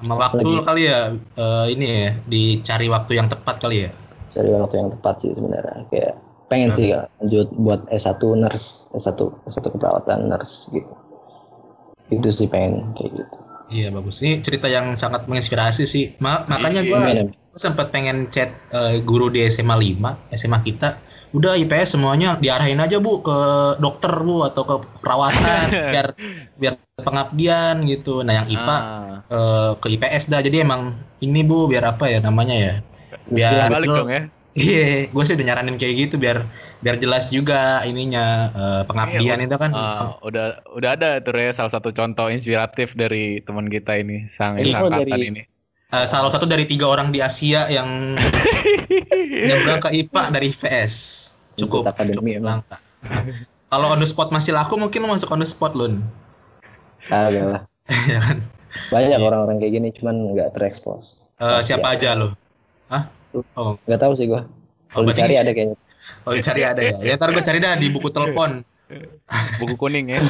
[0.00, 0.66] sama waktu Lagi.
[0.66, 3.90] kali ya eh, ini ya dicari waktu yang tepat kali ya?
[4.34, 5.86] Cari waktu yang tepat sih sebenarnya.
[5.88, 6.14] Kayak
[6.50, 10.92] pengen sih ya, lanjut buat S1 nurse S1 S1 keperawatan nurse gitu.
[12.10, 13.36] Itu sih pengen kayak gitu
[13.70, 14.20] iya bagus.
[14.24, 16.04] Ini cerita yang sangat menginspirasi sih.
[16.24, 16.90] Ma- makanya Iya.
[16.90, 20.98] Gua sempat pengen chat eh, guru di SMA 5 SMA kita.
[21.30, 23.38] Udah IPS semuanya diarahin aja bu ke
[23.78, 26.06] dokter bu atau ke perawatan biar
[26.58, 26.74] biar
[27.06, 28.22] pengabdian gitu.
[28.26, 28.82] Nah yang IPA Ah,
[29.30, 30.40] eh, ke IPS dah.
[30.42, 32.74] Jadi emang ini bu biar apa ya namanya ya?
[33.30, 34.22] Biar balik dong ya.
[34.60, 36.44] Iya gue sih udah nyaranin kayak gitu biar
[36.78, 41.50] biar jelas juga ininya eh, pengabdian Iya, itu kan Ah, udah udah ada tuh ya
[41.50, 45.42] salah satu contoh inspiratif dari teman kita ini sang Ini sang kalau angkatan dari- ini.
[45.90, 48.14] eh, salah satu dari tiga orang di Asia yang
[49.48, 50.92] nyebrang ke IPA dari IPS
[51.56, 52.58] cukup akademi cukup emang.
[52.60, 52.76] langka
[53.68, 56.00] kalau on the spot masih laku mungkin lo masuk on the spot lun
[57.06, 57.62] agak lah
[58.06, 58.38] ya kan
[58.88, 59.20] banyak Iya.
[59.20, 61.96] orang-orang kayak gini cuman nggak terekspos Eh, Pasti siapa ada.
[61.96, 62.28] aja lo
[62.86, 63.08] Hah?
[63.54, 64.46] Oh, nggak tahu sih gua oh
[64.90, 65.76] kalau berarti dicari ada kayaknya
[66.20, 66.94] kalau dicari ada ya.
[67.00, 68.60] Ya ntar gue cari dah di buku telepon.
[69.56, 70.20] Buku kuning ya.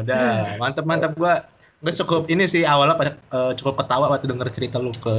[0.00, 1.40] Udah, mantep mantep gua.
[1.80, 5.16] Gue cukup ini sih awalnya pada eh, cukup ketawa waktu denger cerita lu ke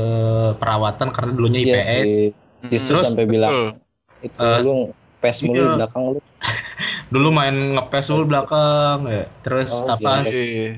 [0.62, 2.06] perawatan karena dulunya Iya IPS.
[2.06, 2.30] sih
[2.70, 3.82] Justru Terus, sampai bilang
[4.22, 5.66] itu Eh, lu pes mulu iya.
[5.66, 6.20] di belakang lu
[7.14, 9.26] Dulu main ngepes dulu belakang ya.
[9.42, 10.30] Terus Oh, apa iya.
[10.30, 10.70] Iya.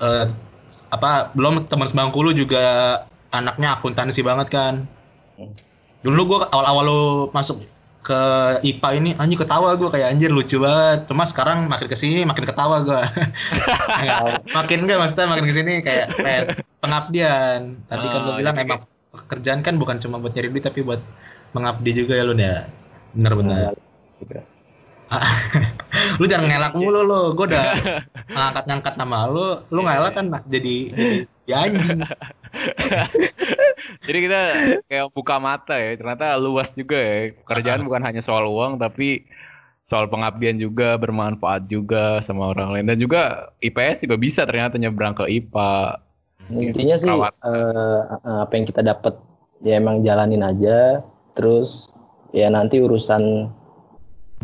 [0.00, 0.24] eh,
[0.88, 4.74] apa belum teman sebangku lu juga anaknya akuntansi banget kan.
[5.36, 5.52] Hmm.
[6.04, 7.02] Dulu gua awal-awal lu
[7.34, 7.62] masuk
[7.98, 8.20] ke
[8.64, 11.04] IPA ini anjir ketawa gua kayak anjir lucu banget.
[11.10, 13.04] Cuma sekarang makin ke sini makin ketawa gua.
[14.56, 16.44] makin enggak maksudnya makin ke sini kayak kayak
[16.80, 17.76] pengabdian.
[17.90, 18.64] Tadi kan lu Ah, bilang iya.
[18.64, 18.80] emang
[19.12, 21.02] pekerjaan kan bukan cuma buat nyari duit tapi buat
[21.52, 22.64] mengabdi juga ya lu ya.
[23.12, 23.74] Bener-bener.
[24.22, 24.40] Juga.
[26.20, 27.22] lu jangan ngelak mulu lu.
[27.36, 27.66] Gua udah
[28.36, 31.08] ngangkat-ngangkat nama lu, lu ngelak kan jadi jadi
[31.48, 32.00] ya anjing.
[34.06, 34.40] Jadi kita
[34.88, 35.96] kayak buka mata ya.
[35.96, 37.32] Ternyata luas juga ya.
[37.44, 39.28] Pekerjaan bukan hanya soal uang tapi
[39.88, 45.16] soal pengabdian juga, bermanfaat juga sama orang lain dan juga IPS juga bisa ternyata nyebrang
[45.16, 46.04] ke IPA.
[46.48, 49.20] intinya sih eh, apa yang kita dapat
[49.60, 51.04] ya emang jalanin aja
[51.36, 51.92] terus
[52.32, 53.52] ya nanti urusan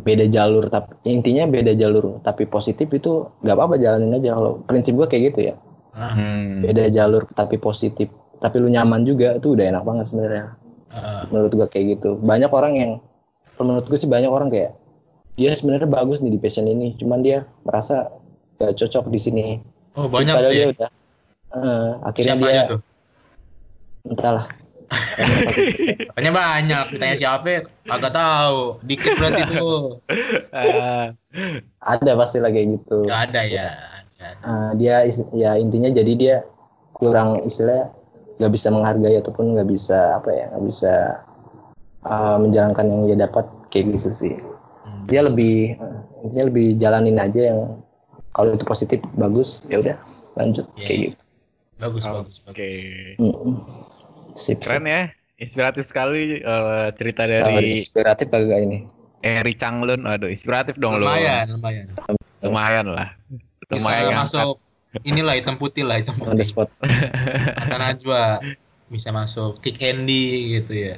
[0.05, 4.99] beda jalur tapi intinya beda jalur tapi positif itu nggak apa-apa jalanin aja kalau prinsip
[4.99, 5.55] gua kayak gitu ya
[5.95, 6.67] Hmm.
[6.67, 8.11] beda jalur tapi positif
[8.43, 10.47] tapi lu nyaman juga itu udah enak banget sebenarnya
[10.91, 11.23] Heeh.
[11.31, 12.91] menurut gua kayak gitu banyak orang yang
[13.63, 14.75] menurut gue sih banyak orang kayak
[15.39, 18.11] dia sebenarnya bagus nih di passion ini cuman dia merasa
[18.59, 19.47] gak cocok di sini
[19.95, 20.69] Oh banyak padahal dia ya.
[20.75, 20.91] udah
[21.55, 22.81] eh, akhirnya Siapa dia aja tuh?
[24.11, 24.47] entahlah
[26.15, 28.79] Tanya banyak, ditanya siapa agak tahu.
[28.87, 29.99] Dikit berarti tuh.
[30.55, 31.11] Ah,
[31.83, 33.69] ada pasti kayak gitu Gak ada ya.
[34.25, 36.37] Eh, dia is- ya intinya jadi dia
[36.93, 37.89] kurang istilah
[38.37, 40.93] nggak bisa menghargai ataupun nggak bisa apa ya nggak bisa
[42.05, 44.35] eh, menjalankan yang dia dapat kayak gitu sih
[44.85, 45.09] Hmm.
[45.09, 45.81] dia lebih
[46.20, 47.81] intinya lebih jalanin aja yang
[48.31, 49.97] kalau itu positif bagus ya udah
[50.37, 50.85] lanjut Iya.
[50.85, 51.22] kayak gitu
[51.75, 52.68] Bagus, bagus, Oke.
[52.68, 52.77] bagus.
[53.18, 53.55] Mm-mm.
[54.39, 54.70] sip, sip.
[54.70, 55.03] Keren ya.
[55.35, 58.87] Inspiratif sekali eh, cerita dari inspiratif agak ini
[59.25, 60.07] Eri Changlun.
[60.07, 61.09] Aduh, inspiratif dong lu.
[61.09, 61.87] Lumayan, lumayan.
[62.45, 63.09] Lumayan lah.
[63.69, 64.21] Bisa Lumayan ngangkat.
[64.29, 64.55] masuk
[65.03, 66.47] inilah hitam putih lah, hitam on the putih.
[66.47, 66.69] spot
[67.59, 68.39] Kata Najwa
[68.93, 70.95] bisa masuk kick Andy gitu ya.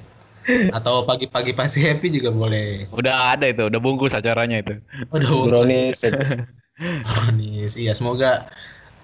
[0.71, 2.87] Atau pagi-pagi pasti happy juga boleh.
[2.95, 4.79] Udah ada itu, udah bungkus acaranya itu.
[5.11, 6.05] Udah brownies
[6.77, 7.75] Brownies.
[7.75, 8.47] Iya, semoga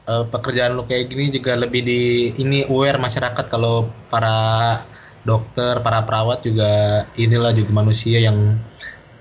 [0.06, 2.00] eh, pekerjaan lo kayak gini juga lebih di
[2.38, 4.78] ini aware masyarakat kalau para
[5.24, 8.58] dokter, para perawat juga inilah juga manusia yang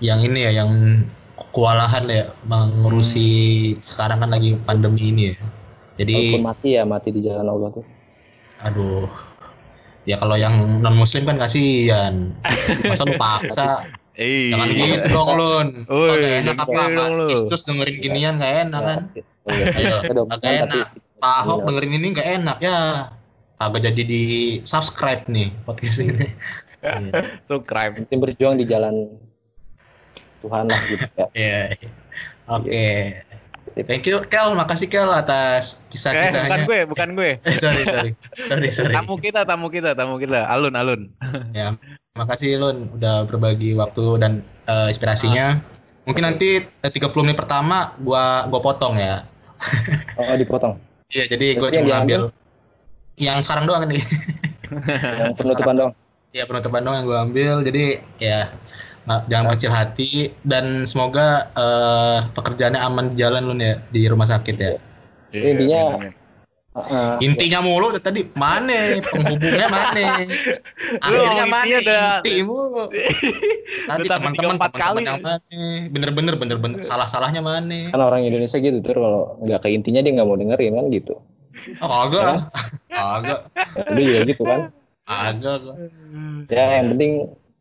[0.02, 0.72] yang ini ya yang
[1.50, 3.28] kewalahan ya mengurusi
[3.78, 5.36] sekarang kan lagi pandemi ini ya.
[5.98, 7.86] Jadi walaupun mati ya mati di jalan Allah tuh
[8.62, 9.10] aduh
[10.04, 12.30] ya kalau yang non muslim kan kasihan
[12.84, 17.26] masa lu paksa Eh, jangan gitu dong lun Kagak enak apa gitu lu.
[17.26, 19.00] Kristus dengerin ginian gak enak kan
[19.42, 19.98] Oh, iya, Ayo,
[20.30, 20.70] agak kan, enak.
[20.70, 21.66] tapi- Pak Ahok Iya.
[21.68, 22.76] dengerin ini gak enak ya
[23.58, 24.24] agak jadi di
[24.72, 26.28] subscribe nih podcast ini
[26.82, 27.39] Iya.
[27.42, 27.94] subscribe.
[27.96, 29.06] penting berjuang di jalan
[30.42, 31.62] Tuhan lah gitu ya Iya.
[32.50, 33.16] Oke.
[33.88, 36.66] Thank you Kel, makasih Kel atas Eh, bukan kisah-kisahnya.
[36.68, 37.32] gue, bukan gue.
[37.48, 38.12] Eh, sorry, sorry.
[38.52, 38.92] Sorry, sorry.
[38.92, 40.44] Tamu kita, tamu kita, tamu kita.
[40.52, 41.02] Alun, alun.
[41.56, 41.78] Ya,
[42.20, 45.64] makasih Lun udah berbagi waktu dan eh, inspirasinya.
[46.04, 49.24] Mungkin nanti eh, 30 menit pertama gua gua potong ya.
[50.18, 50.74] oh dipotong
[51.14, 52.22] Iya, jadi yang cuma ambil
[53.16, 54.02] yang sekarang doang nih.
[55.22, 55.92] yang penutupan dong
[56.34, 57.62] Iya, penutupan doang yang gua ambil.
[57.62, 58.50] Jadi ya
[59.02, 60.10] nggak- jangan kecil hati
[60.41, 64.72] dan semoga eh, pekerjaannya aman di jalan Lun ya di rumah sakit ya.
[65.32, 66.12] Iya, Intinya-
[66.72, 67.12] Heeh.
[67.22, 70.24] Intinya mulu tadi mana penghubungnya mana
[71.04, 72.88] akhirnya Lu mana inti mulu.
[73.91, 75.04] Tadi teman-teman kali.
[75.04, 75.36] yang mana
[75.91, 80.24] bener-bener bener-bener salah-salahnya mana kan orang Indonesia gitu tuh kalau nggak ke intinya dia nggak
[80.24, 81.20] mau dengerin kan gitu.
[81.84, 82.39] Oh agak
[82.89, 83.39] agak
[83.76, 84.60] udah juga gitu kan.
[85.04, 85.60] Agak
[86.47, 87.12] ya yang penting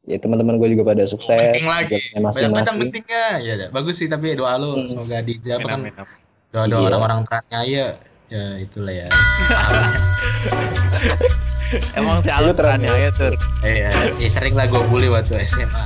[0.02, 2.00] ya teman-teman gue juga pada sukses penting lagi.
[2.00, 2.78] banyak macam masing-masing.
[2.82, 3.26] pentingnya.
[3.38, 3.66] Ya ya.
[3.68, 4.88] bagus sih tapi doa lu Hmm.
[4.88, 5.80] semoga dijawab kan
[6.50, 6.88] doa doa Iya.
[6.88, 7.86] orang-orang teraniaya
[8.26, 9.08] ya itulah ya.
[11.94, 13.30] Emang si Alun Lu terang teraniaya tuh.
[13.62, 15.84] Iya, ya, sering lah gue bully waktu SMA